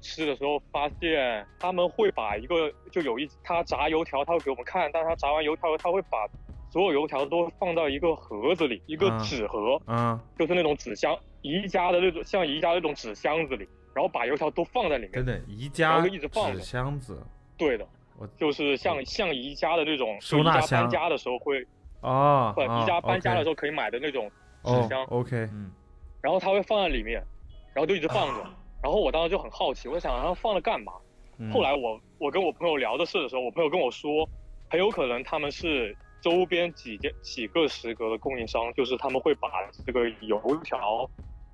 [0.00, 6.26] 吃的时候，发现他们会把一个就有一他炸油条，他会给我们看，但是他炸完油条，他会把
[6.70, 15.26] 所有油条都放到一个盒子里，一个啊纸盒，嗯，就是那种纸箱，宜家的那种像宜家那种纸箱子里，然后把油条都放在里面等。
[15.26, 16.58] 等，宜然家一直放着。
[16.58, 17.24] 纸箱子
[17.56, 17.86] 对的
[18.18, 21.66] 我，就是像像宜家的那种，收纳箱就宜家搬家的时候会，
[22.00, 24.30] 哦，不，哦宜家搬家的时候候可以买的那种
[24.64, 25.70] 纸哦箱，，OK，嗯，
[26.20, 27.22] 然后他会放在里面，
[27.76, 28.40] 然后就一直放着。
[28.42, 28.50] 啊
[28.82, 30.92] 然后我当时就很好奇，我想然后放着干嘛？
[31.38, 34.26] 嗯后来我我跟我朋友聊的事的时候，我朋友跟我说，
[34.70, 39.48] 很有可能他们是周边几间几个食阁的供应商，就是他们会把
[39.84, 41.08] 这个油条，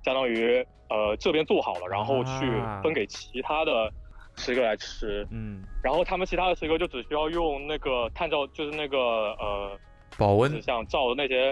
[0.05, 3.91] 相当于呃这边做好了，然后去啊分给其他的
[4.35, 8.97] 食阁来吃，嗯然后他们其他的食阁就只需要用那个探照，就是那个
[9.39, 9.77] 呃
[10.17, 11.51] 保温指向照的那些，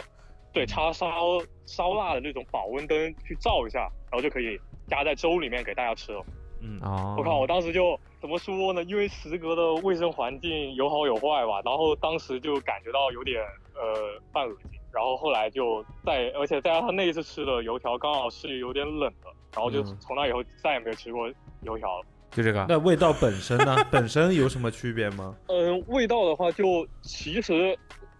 [0.54, 6.24] 对插烧烧腊的那种保温灯去照一下，然后就可以加在粥里面给大家吃了。
[6.64, 8.84] 嗯啊，我靠，我当时就怎么说呢？
[8.84, 13.41] 因为食阁的卫生环境有好有坏吧，然后当时就感觉到有点
[13.74, 21.28] 呃犯恶心，然后后来就再，而且再加上那一次吃的油条刚好是有点冷的，然后就嗯从那以后再也没有吃过
[21.64, 22.06] 油条了。
[22.30, 23.76] 就这个，那味道本身呢？
[23.91, 25.36] 本身有什么区别吗？
[25.47, 27.78] 嗯，味道的话，就其实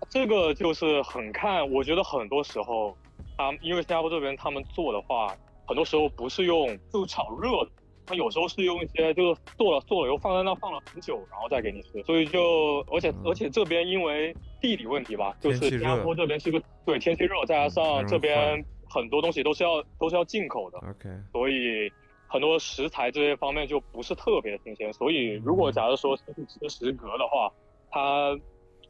[0.09, 2.95] 这个就是很看，我觉得很多时候，
[3.37, 5.35] 他因为新加坡这边他们做的话，
[5.67, 7.71] 很多时候不是用就炒热的，
[8.05, 13.21] 他有时候是用一些就是做了做了以后放在那放了很久，然后再给你吃，所以就而且、嗯。
[13.25, 21.89] 而且这边因为地理问题吧，就是新加坡这边是个对天气热，再加上这边很多东西都是要都是要进口的，OK，所以
[22.27, 24.91] 很多食材这些方面就不是特别的新鲜。
[24.91, 27.51] 所以如果假如说是吃食阁的话，
[27.89, 28.37] 它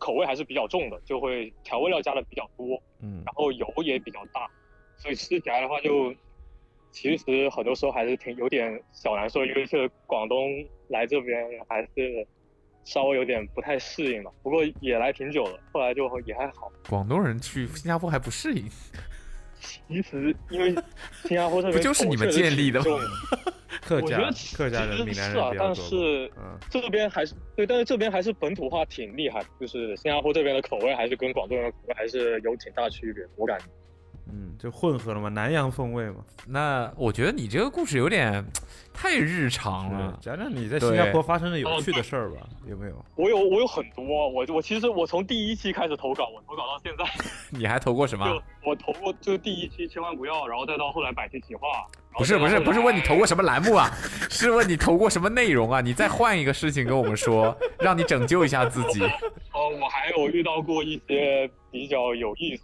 [0.02, 4.50] 口味还是比较重的，就会调味料加的比较多，嗯然后油也比较大，
[4.98, 6.12] 所以吃起来的话就
[6.92, 12.28] 其实很多时候还是挺有点小难受，因为是广东来这边还是
[12.84, 14.32] 稍微有点不太适应吧。
[14.42, 16.72] 不过也来挺久了，后来就也还好。
[16.90, 18.66] 广东人去新加坡还不适应，
[19.88, 20.76] 其实因为
[21.26, 22.82] 新加坡这边不就是你们建立的
[23.82, 25.74] 客家我觉得客家人、其实闽南是啊但人比较多吧。
[25.76, 33.66] 是嗯这边还是对，但是这边还是本土化挺厉害，就是新加坡这边的口味还是跟广东人的口味还是有挺大区别，我感觉。
[34.28, 36.18] 嗯，就混合了嘛，南洋风味嘛。
[36.48, 38.44] 那我觉得你这个故事有点
[38.94, 40.18] 太日常了。
[40.22, 43.06] 讲讲你在新加坡发生的有趣的事儿吧，有没有？
[43.16, 47.06] 我有我有很多，我我其实我从第一期开始投稿，我投稿到现在，
[47.58, 48.26] 你还投过什么？
[48.26, 51.68] 就我投过就是第一期千万不要，然后再到后来百期企划，
[52.18, 53.90] 不是不是不是问你投过什么栏目啊，
[54.30, 55.82] 是问你投过什么内容啊？
[55.82, 59.02] 你再换一个事情跟我们说， 让你拯救一下自己。
[59.04, 62.64] 哦，我还有遇到过一些比较有意思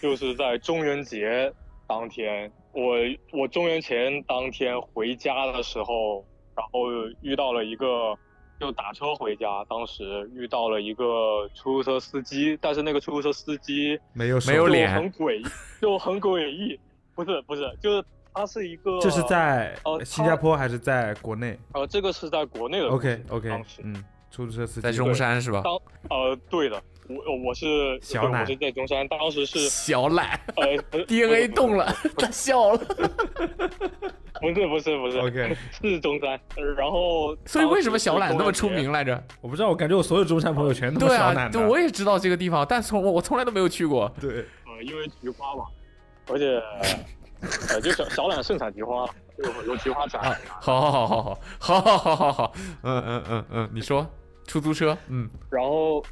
[0.00, 1.52] 就是在中元节
[1.86, 2.96] 当天，我
[3.32, 6.24] 我中元前当天回家的时候，
[6.56, 6.88] 然后
[7.20, 8.16] 遇到了一个，
[8.58, 15.44] 就打车回家，当时遇到了一个出租车司机，但是那个出租车司机没有没有脸很诡异，
[15.80, 16.78] 就很诡异，
[17.14, 24.02] 不是不是，就是他是一个，这是在呃新加坡还是在国内呃，这个是在国内的？OK OK，当时嗯，
[24.32, 25.60] 出租车司机在中山是吧？
[25.62, 25.74] 当
[26.08, 32.78] 呃，对的，我我是小奶我是在中山，当时是 小懒呃 DNA 动了， 他笑了。
[34.40, 38.90] 不是不是不是 OK 是中山，呃然后所以为什么小懒那么出名？
[38.90, 39.22] 来着？
[39.40, 41.52] 我不知道，我感觉我所有中山朋友全他妈对啊，小奶的。
[41.52, 44.10] 对，我也知道这个地方，但从我我从来都没有去过。
[44.20, 45.64] 对，呃，因为菊花嘛，
[46.28, 46.60] 而且
[47.68, 49.06] 呃，就小小懒盛产菊花，
[49.38, 50.36] 就有很多菊花展啊。
[50.60, 52.52] 好好好好好好好好好好，
[52.82, 54.04] 嗯嗯嗯嗯，你说
[54.52, 55.26] 出租车，嗯。
[55.50, 56.04] 然后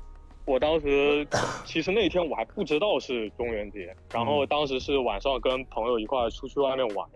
[0.47, 1.27] 我当时
[1.67, 7.07] 其实那天我还不知道是中元节，然后当时是晚上跟朋友一块出去外面玩，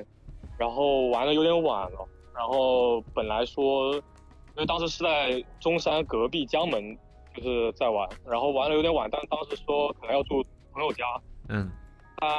[0.58, 6.94] 然后玩的有点晚了，然后本来说，因为当时是在中山隔壁江门，
[7.34, 10.44] 就是在玩，然后玩的有点晚，但当时说可能要住
[10.74, 11.04] 朋友家，
[11.48, 11.70] 嗯。
[12.16, 12.30] 但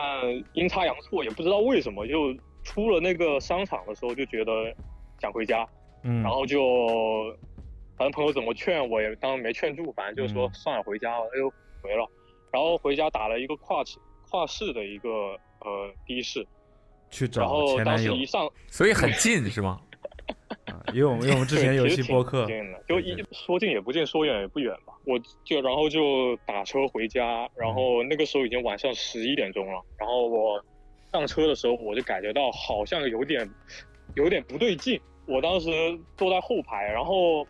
[0.54, 4.52] 阴差阳错也不知道为什么，就出了那个商场的时候就觉得
[5.20, 5.68] 想回家，
[6.04, 7.36] 嗯，然后就
[7.98, 11.50] 反正朋友怎么劝我也当没劝住，反正就是说嗯算了回家了，就
[11.82, 12.06] 回了。
[12.52, 13.98] 然后回家打了一个跨市
[14.30, 15.10] 跨市的一个
[15.60, 16.46] 呃的士，
[17.10, 19.82] 去找然后前男友当时一上，所以很近是吗？
[20.66, 22.48] 啊，因为我们因为我们之前有一期播客，
[22.88, 24.94] 就一说近也不近，说远也不远吧。
[25.06, 29.82] 我就然后就打车回家，然后那个时候已经晚上十一点钟了。
[29.98, 30.64] 然后我
[31.12, 33.48] 上车的时候，我就感觉到好像有点
[34.16, 35.70] 有点不对劲，我当时
[36.18, 37.46] 坐在后排，然后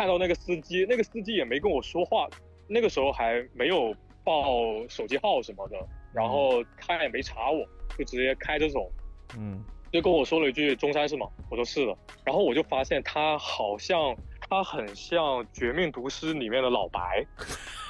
[0.00, 2.26] 看到那个司机，那个司机也没跟我说话，
[2.66, 3.94] 那个时候还没有
[4.24, 4.42] 报
[4.88, 5.76] 手机号什么的，
[6.10, 7.62] 然后他也没查我，
[7.98, 8.90] 就直接开着走，
[9.36, 11.26] 嗯，就跟我说了一句中山是吗？
[11.50, 11.94] 我说是的，
[12.24, 14.16] 然后我就发现他好像
[14.48, 17.22] 他很像《绝命毒师》里面的老白，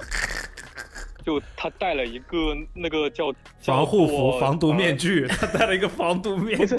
[1.24, 6.76] 就他戴了一个那个叫防护服、防毒面，叫具，他戴了一个防毒面具。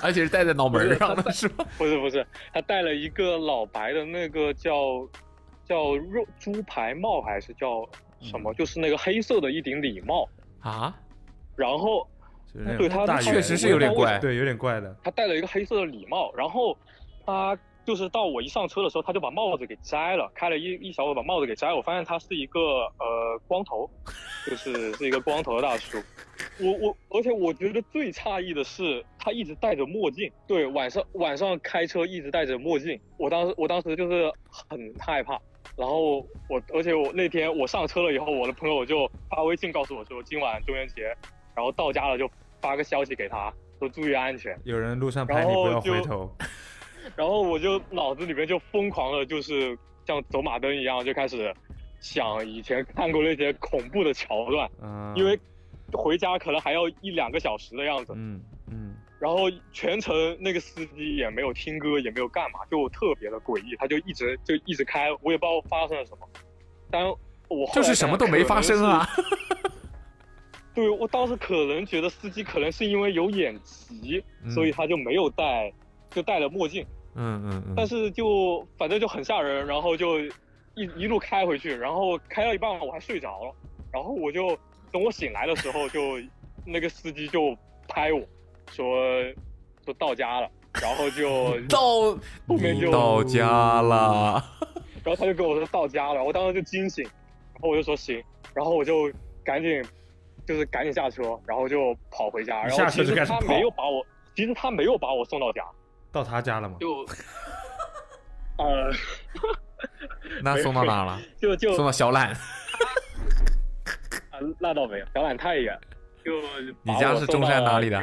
[0.00, 1.64] 而且是戴在脑门上的 是吗？
[1.78, 5.06] 不是不是，他戴了一个老白的那个叫
[5.64, 7.88] 叫肉猪排帽还是叫
[8.20, 8.52] 什么？
[8.54, 10.28] 就是那个黑色的一顶礼帽，
[10.60, 10.96] 啊，
[11.54, 12.08] 然后
[12.52, 14.96] 那对他确实是有点怪对，有点怪的。
[15.04, 16.76] 他戴了一个黑色的礼帽，然后
[17.26, 21.76] 他就是到我一上车的时候，他就把帽子给摘了，开了一一小会把帽子给摘了。
[21.76, 22.60] 我发现他是一个
[22.98, 23.90] 呃光头，
[24.46, 25.98] 就是是一个光头的大叔。
[26.60, 30.30] 我我，而且我觉得最诧异的是，他一直戴着墨镜。
[30.46, 32.98] 对，晚上晚上开车一直戴着墨镜。
[33.16, 35.40] 我当时我当时就是很害怕。
[35.76, 36.18] 然后
[36.48, 41.04] 我，而且我那天我上车了以后，我的朋友就发微信告诉我说今晚中元节，
[41.54, 42.30] 然后到家了就
[42.60, 44.58] 发个消息给他说注意安全。
[44.64, 46.30] 有人路上拍你，不要回头。
[47.16, 49.76] 然后我就脑子里面就疯狂的，就是
[50.06, 51.54] 像走马灯一样，就开始
[52.00, 55.38] 想以前看过那些恐怖的桥段，嗯，因为
[55.92, 58.12] 回家可能还要一两个小时的样子。
[58.16, 58.40] 嗯
[58.70, 66.28] 嗯，然后全程那个司机也没有听歌，也没有干嘛，就特别的诡异，他就一直就一直开，我也不知道发生了什么。
[66.90, 67.06] 但
[67.48, 69.06] 我就是什么都没发生啊。
[70.74, 75.70] 对我当时可能觉得司机可能是因为有眼疾，嗯所以他就没有戴，
[76.14, 76.86] 就戴了墨镜。
[77.14, 80.18] 嗯嗯嗯，但是就反正就很吓人，然后就
[80.74, 83.54] 一一路开回去，然后开到一半我还睡着了，
[83.92, 84.56] 然后我就
[84.90, 86.00] 等我醒来的时候就，
[86.64, 87.54] 那个司机就
[87.86, 88.20] 拍我
[88.70, 88.96] 说
[89.84, 90.50] 说到家了，
[90.80, 91.78] 然后就 到
[92.48, 94.42] 后面就到家了，
[95.04, 98.22] 然后他就跟我说到家了，我当时就惊醒，然后我就说行，
[98.54, 99.12] 然后我就
[99.44, 99.84] 赶紧
[100.46, 104.02] 就是赶紧下车，然后就跑回家，然后其实他没有把我，
[104.34, 105.62] 其实他没有把我送到家，
[106.12, 106.76] 到他家了吗？
[106.78, 107.04] 就
[108.62, 108.92] 呃
[110.42, 111.18] 那送到哪了？
[111.40, 112.32] 就就送到小榄。
[114.30, 115.76] 啊，那倒没有，小榄太远，
[116.24, 116.32] 就
[116.82, 118.00] 你家是中山哪里的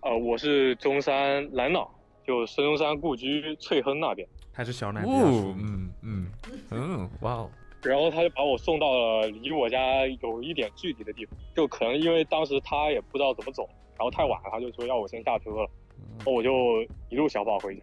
[0.00, 1.92] 呃，我是中山蓝岛，
[2.26, 4.26] 就孙中山故居翠亨那边。
[4.52, 6.32] 还是小奶比较哦，嗯嗯
[6.70, 7.50] 嗯，哇哦，
[7.82, 15.70] 然后他就把我送到了离我家有一点距离的地方，就可能因为当时他也不知道怎么走，然后太晚了，他就说要我先下车了，
[16.20, 17.82] 然后我就一路小跑回家，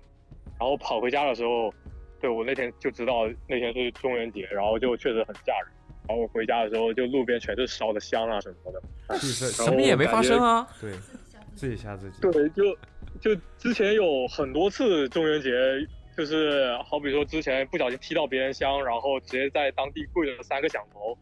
[0.59, 1.73] 然后跑回家的时候，
[2.21, 5.71] 对我那天就知道那天是中元节，然后就确实很吓人。
[6.07, 10.67] 然后我回家的时候，就路边全是烧的香啊什么的，什么也没发生啊。
[10.79, 10.93] 对，
[11.55, 12.21] 自己吓自己。
[12.21, 12.77] 对，就
[13.19, 15.49] 就之前有很多次中元节，
[16.15, 21.17] 就是好比说之前不小心踢到别人香，然后直接在当地跪了三个响头。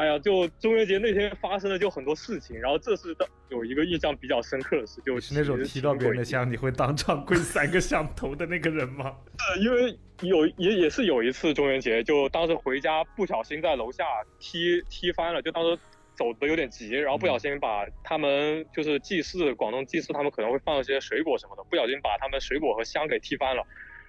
[0.00, 9.14] 哎呀，就中元节那天发生了就很多事情，然后这是的有一个印象比较深刻的事，就是那种踢到别人的香，你会当场跪三个响头的那个人吗？
[9.54, 14.06] 是， 因为有也也是有一次中元节，就当时回家不小心在楼下
[14.38, 15.78] 踢踢翻了，就当时
[16.14, 23.62] 走的有点急，然后不小心把他们就是祭祀广东祭祀他们可能会放一些水果什么的，不小心把他们水果和香给踢翻了，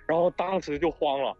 [0.07, 1.35] 然后当时就慌了，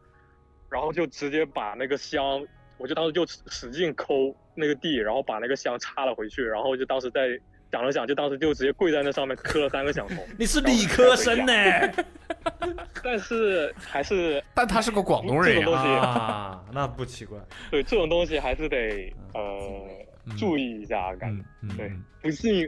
[0.70, 2.46] 然后就直接把那个香，
[2.82, 7.40] 我就当时就使使劲抠那个地，然后把那个香插了回去，然后就当时在
[7.72, 11.54] 想了想，就当时就直接跪在那上面磕了三个响头， 你是理科生呢
[13.04, 17.38] 但是还是 但他是个广东人这种东呀，西啊，那不奇怪。
[17.70, 19.88] 对这种东西还是得呃
[20.26, 21.44] 嗯注意一下，感觉
[21.78, 22.68] 对嗯嗯嗯，不信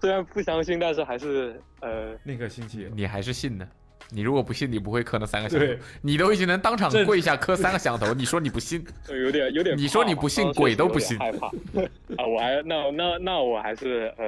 [0.00, 2.88] 虽然不相信，但是还是呃那个信其有。
[2.90, 3.66] 你还是信的。
[4.10, 5.66] 你如果不信，你不会磕那三个响头。
[6.02, 8.84] 你都已经能当场跪下磕三个响头，你说你不信？
[9.08, 9.76] 有点有点。
[9.76, 11.46] 你说你不信鬼都不信害怕
[12.16, 12.26] 啊！
[12.26, 14.24] 我还那那那我还是呃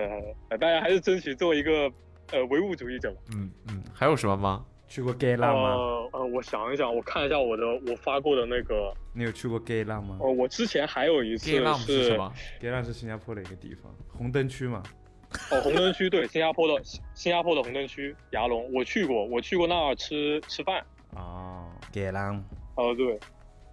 [0.50, 1.90] 呃，大家还是争取做一个
[2.32, 3.16] 呃唯物主义者吧。
[3.34, 4.64] 嗯嗯，还有什么吗？
[4.88, 5.70] 去过 gay 浪吗？
[5.74, 14.82] 呃呃，我想一想，我看一下我的我发过的那个，你有去过 gay 浪吗哦，我之前还有一次？gay 浪是什么？？gay 浪是新加坡的一个地方，红灯区嘛。
[15.50, 16.82] 哦，红灯区对，新加坡的
[17.14, 20.84] 新加坡的红灯区牙龙，我去过，我去过那儿吃吃饭。
[21.14, 22.42] 哦，gay 浪。
[22.76, 23.18] 呃，对，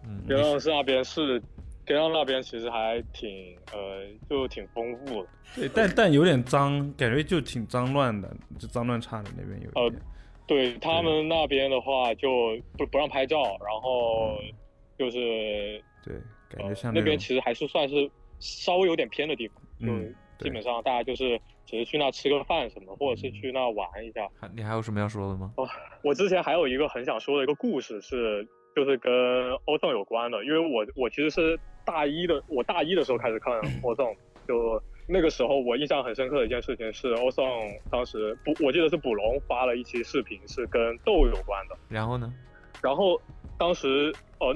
[0.05, 1.41] 嗯，格朗是那边是，
[1.85, 5.29] 给浪那边其实还挺呃，就挺丰富的。
[5.55, 8.29] 对，但但有点脏，感觉就挺脏乱的，
[8.59, 10.01] 就脏乱差的那边有一点。
[10.45, 14.37] 对他们那边的话，就不不让拍照，然后
[14.97, 16.13] 就是对，
[16.49, 24.27] 感觉呃像种那边其实还是算是稍微有点偏的地方，嗯对基本上大家就是只是去那吃个饭什么的，或者是去那玩一下。
[24.39, 25.53] 还你还有什么要说的吗？
[25.57, 25.67] 哦
[26.03, 29.11] 我之前还有一个很想说的一个故事是，就是跟
[29.65, 33.53] 欧颂有关的，因为我我其实是大一的，我大一的时候开始看
[33.83, 34.13] 欧颂，
[34.47, 37.45] 就那个时候我印象很深刻的一件事情是欧颂
[37.89, 42.33] 当时捕，我记得是捕龙发了一期视频是跟豆有关的，然后呢？
[42.81, 43.19] 然后
[43.57, 44.53] 当时呃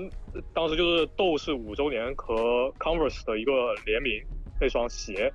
[0.53, 4.21] 当时就是豆是五周年和 Converse 的一个联名
[4.59, 5.31] 那双鞋，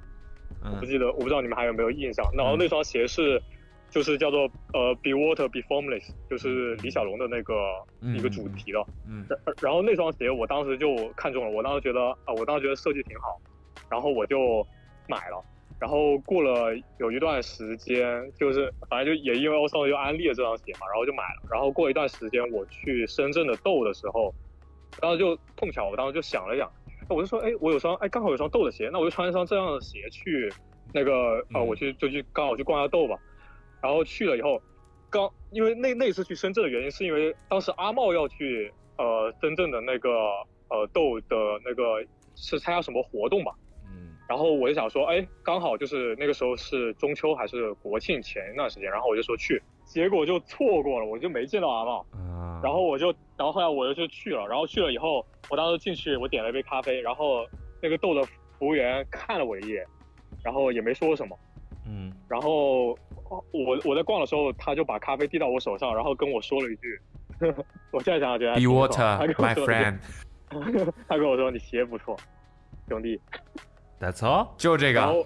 [0.65, 2.25] 我不嗯记得，我不知道你们还有没有印象。
[2.35, 3.43] 然后那双鞋是，
[3.91, 4.43] 就是叫做
[4.73, 7.55] 呃 Be Water Be Formless，就是李小龙的那个
[8.01, 8.79] 嗯一个主题的。
[9.07, 13.41] 嗯然然后那双鞋我当时就看中了，我当时觉得啊、我当时觉得设计挺好，
[13.91, 14.67] 然后我就
[15.09, 15.45] 买了。
[15.81, 21.49] 然后过了有一段时间，就是反正就也因为欧尚就安利了这双鞋嘛，然后就买了。
[21.51, 24.33] 然后过一段时间我去深圳的豆的时候，
[25.01, 26.71] 当时就碰巧我当时就想了想，
[27.09, 30.53] 我就说，哎，我有双哎刚好有双豆的鞋，那我就穿一双这样的鞋去
[30.93, 31.13] 那个
[31.55, 33.17] 呃，嗯我去就去刚好去逛一下豆吧。
[33.83, 34.63] 然后去了以后，
[35.11, 40.11] 刚因为那那次去深圳的原因是因为当时阿茂要去呃深圳的那个
[40.69, 43.53] 呃豆的那个是参加什么活动吧。
[44.33, 52.07] 嗯然后我就想说，哎，刚好就是那个时候是中秋还是国庆前一段时间，然后我就说去，结果就错过了，我就没见到阿茂。
[52.13, 57.47] 啊，然后我就，然后后来我就去了，然后去了以后，我当时进去，我点了一杯咖啡，然后
[57.83, 58.23] 那个豆的
[58.59, 59.85] 服务员看了我一眼，
[60.43, 61.37] 然后也没说什么，
[61.87, 62.97] 嗯然后
[63.53, 66.99] 我我在逛的时候，他就把咖啡递到我手上，然后跟我说了一句，
[67.93, 69.99] 我现在想想觉得还，Be water, my 说 friend，
[71.07, 72.17] 他跟我说你鞋不错，
[72.89, 73.21] 兄弟，
[74.03, 75.25] ，That's all，就这个。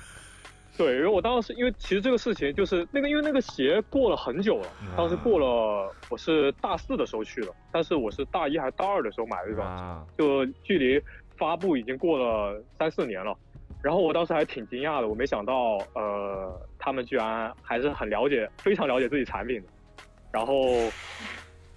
[0.76, 10.98] 对，因为我当时因为其实这个事情就是那个，因为那个鞋过了很久了，当时过了我是大四的时候去的，但是我是大一还是大二的时候买的这双鞋，啊，就距离
[11.36, 13.36] 发布已经过了三四年了。
[13.82, 19.68] 然后我当时还挺惊讶的，我没想到，呃，他们居然还是很了解，非常了解自己产品的。
[20.32, 20.54] 然后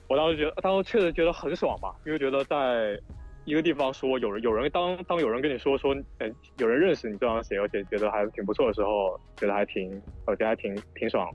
[0.07, 2.97] 我当时觉得，当时确实觉得很爽吧，因为觉得在
[3.45, 11.29] 一个地方说有人有人当当有人跟你说说，呃，有人认识你这双鞋，而且觉得还挺不错的时候，觉得还挺，我觉得还挺挺爽。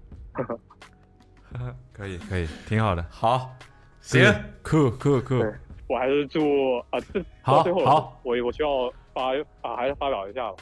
[1.93, 3.51] 可以可以，挺好的，好，
[4.01, 4.23] 行，
[4.63, 5.43] 酷酷酷，
[5.89, 10.57] 我还是祝啊，这好到最后好，我我需要发啊，还是发表一下吧。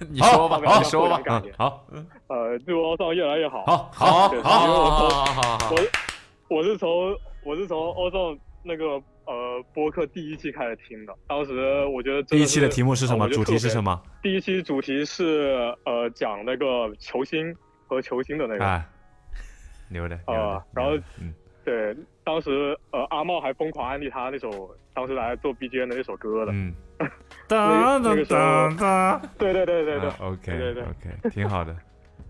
[0.10, 1.20] 你说吧，好你说吧
[1.58, 1.86] 好。
[2.28, 3.64] 呃，祝欧尚越来越好。
[3.66, 7.14] 好好，对好，因为我好，好，好，好，我我是从
[7.44, 13.28] 我是从欧尚那个呃播客第一期开始听的，当时我觉得第一期的题目是什么？
[13.28, 14.00] 主题是什么？
[14.22, 17.54] 第一期主题是呃讲那个球星
[17.86, 18.84] 和球星的那个，啊，
[19.88, 26.74] 牛的，啊呃，然后嗯，对，当时呃阿茂还疯狂安利他那首当时来做 BGM 的那首歌的，嗯，
[27.48, 30.82] 那个那个时候哒对对对对对，，OK 对对对。
[30.82, 31.76] OK，挺好的，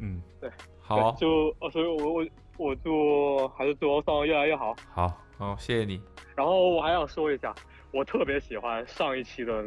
[0.00, 0.50] 嗯，对。
[0.82, 2.26] 好，对就呃所以我我
[2.56, 4.74] 我祝还是祝欧尚越来越好。
[4.92, 6.00] 好，好，谢谢你。
[6.40, 7.54] 然后我还想说一下，
[7.92, 9.62] 我特别喜欢上一期的，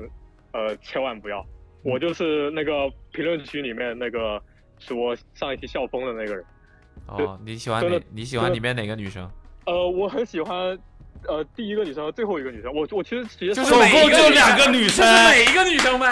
[0.53, 1.45] 呃，千万不要，
[1.83, 4.41] 我就是那个评论区里面那个
[4.79, 6.43] 说上一期笑疯的那个人。
[7.05, 8.01] 哦，你喜欢哪？
[8.11, 9.29] 你喜欢里面哪个女生？
[9.67, 10.75] 呃，我很喜欢，
[11.27, 12.73] 呃，第一个女生和最后一个女生。
[12.73, 16.11] 我我其实其实就是总共就每一个女两个女生，是每一个女生呗。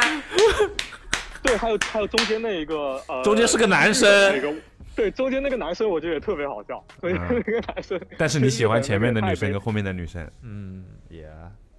[1.44, 4.54] 对，还有还有中间那一个，呃，中间是个男生那个。
[4.94, 8.00] 对，中间那个男生我觉得也特别好笑，中间嗯那个男生。
[8.20, 11.30] 但是你喜欢前面的女生跟后面的女生嗯，，Yeah，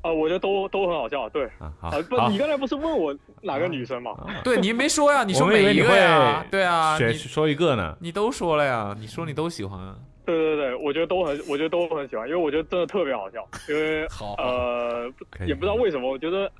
[0.00, 1.28] 啊，我觉得都都很好笑。
[1.28, 1.72] 对，啊，
[2.08, 4.12] 不，你刚才不是问我哪个女生吗？
[4.42, 5.24] 对你没说呀？
[5.24, 6.44] 你 说每一个呀？
[6.50, 8.96] 对啊，选说一个呢，你都说了呀？
[8.98, 9.94] 你说你都喜欢。
[10.24, 15.12] 对对对，我觉得都很，我觉得都很喜欢，因为我觉得真的特别好笑，因为 好呃，
[15.46, 16.50] 也不知道为什么，我觉得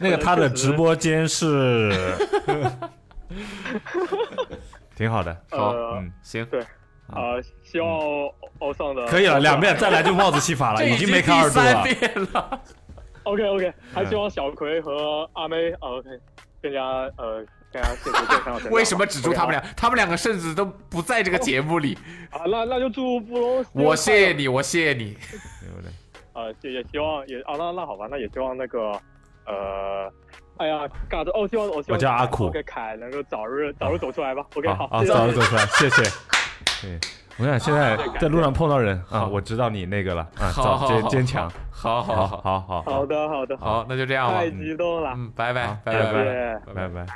[0.00, 1.92] 那个 他的直播间是，
[4.96, 6.60] 挺好的，好呃嗯，行，对
[7.08, 12.60] 啊、希望欧欧尚的可以了，两遍再来就帽子戏法了，已经没第看二度了。
[13.24, 16.08] OK OK，还嗯希望小葵和阿妹、呃 OK
[16.62, 16.80] 更加
[17.16, 17.90] 呃更加。
[18.70, 19.60] 为什么只祝他们俩？
[19.76, 21.96] 他们两个甚至都不在这个节目里。
[22.30, 22.42] 啊？
[22.46, 25.16] 那那就祝布隆，我谢谢你，我谢谢你。
[26.32, 28.92] 啊，也也希望也啊，那那好吧，那也希望那个
[29.50, 30.12] 呃。
[30.58, 32.48] 哎呀，嘎子哦，希望我希望我叫阿苦。
[32.48, 34.44] OK 凯能够早日早日走出来吧。
[34.56, 36.02] OK，好，早日走出来，谢谢。
[36.82, 36.98] 对，
[37.38, 41.08] 我想现在在路上碰到人啊，我知道你那个了啊，好早坚好好。
[41.08, 42.60] 坚强，好好好好。
[42.60, 42.82] 好好。
[42.82, 44.50] 好的好的，好，那就这样吧太。
[44.50, 46.24] 激动了，嗯，拜拜拜拜拜
[46.74, 46.74] 拜。
[46.74, 47.06] 拜拜。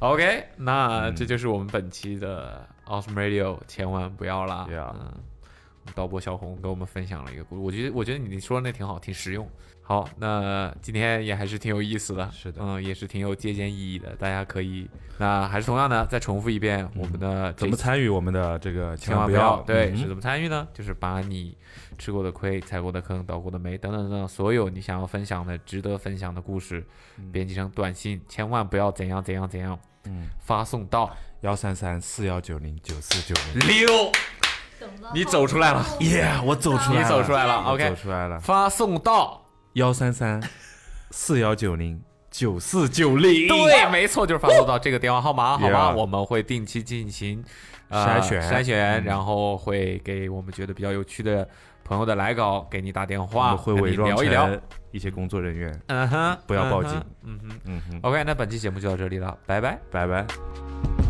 [0.00, 1.14] OK，那嗯。
[1.14, 4.66] 这就是我们本期的 Awesome Radio，千万不要啦。
[4.68, 5.14] Yeah 嗯，
[5.94, 9.48] 导播小红给我们分享了一个故事，我觉得我觉得你说的那挺好，挺实用。
[9.92, 14.88] 好，那今天也还是挺有意思的，是的嗯，也是挺有借鉴意义的，大家可以，
[15.18, 18.96] 那还是同样的，再重复一遍我们的怎么参与我们的这个？
[18.96, 20.66] 千万不不要对，嗯是怎么参与呢？
[20.72, 21.54] 就是把你
[21.98, 26.82] 吃过的亏、踩过的坑、倒过的霉等等等等，所有你想要分享的、值得分享的故事，
[27.30, 33.68] 编辑成短信，千万不要怎样怎样怎样，嗯，发送到幺三三四幺九零九四九零。
[33.68, 34.10] 六，
[35.12, 36.32] 你走出来了，耶！
[36.46, 38.40] 我走出来了，你走出来了，OK 走出来了。
[38.40, 39.41] 发送到，
[39.74, 40.42] 幺三三
[41.10, 42.00] 四幺九零
[42.30, 43.48] 九四九零。
[43.48, 47.44] 对，没错，就是发送到这个电话号码，好吗？Yeah 我们会定期进行。
[47.88, 51.46] 呃筛选筛选，嗯然后会给我们觉得比较有趣的
[51.84, 54.46] 朋友的来稿给你打电话，们会伪装聊一聊。
[54.46, 54.60] 成
[54.92, 55.80] 一些工作人员。
[55.88, 56.92] 嗯哼，不要报警
[57.22, 57.48] 嗯哼。
[57.48, 59.78] 嗯哼嗯哼，OK，那本期节目就到这里了，拜拜。
[59.90, 61.01] 拜拜。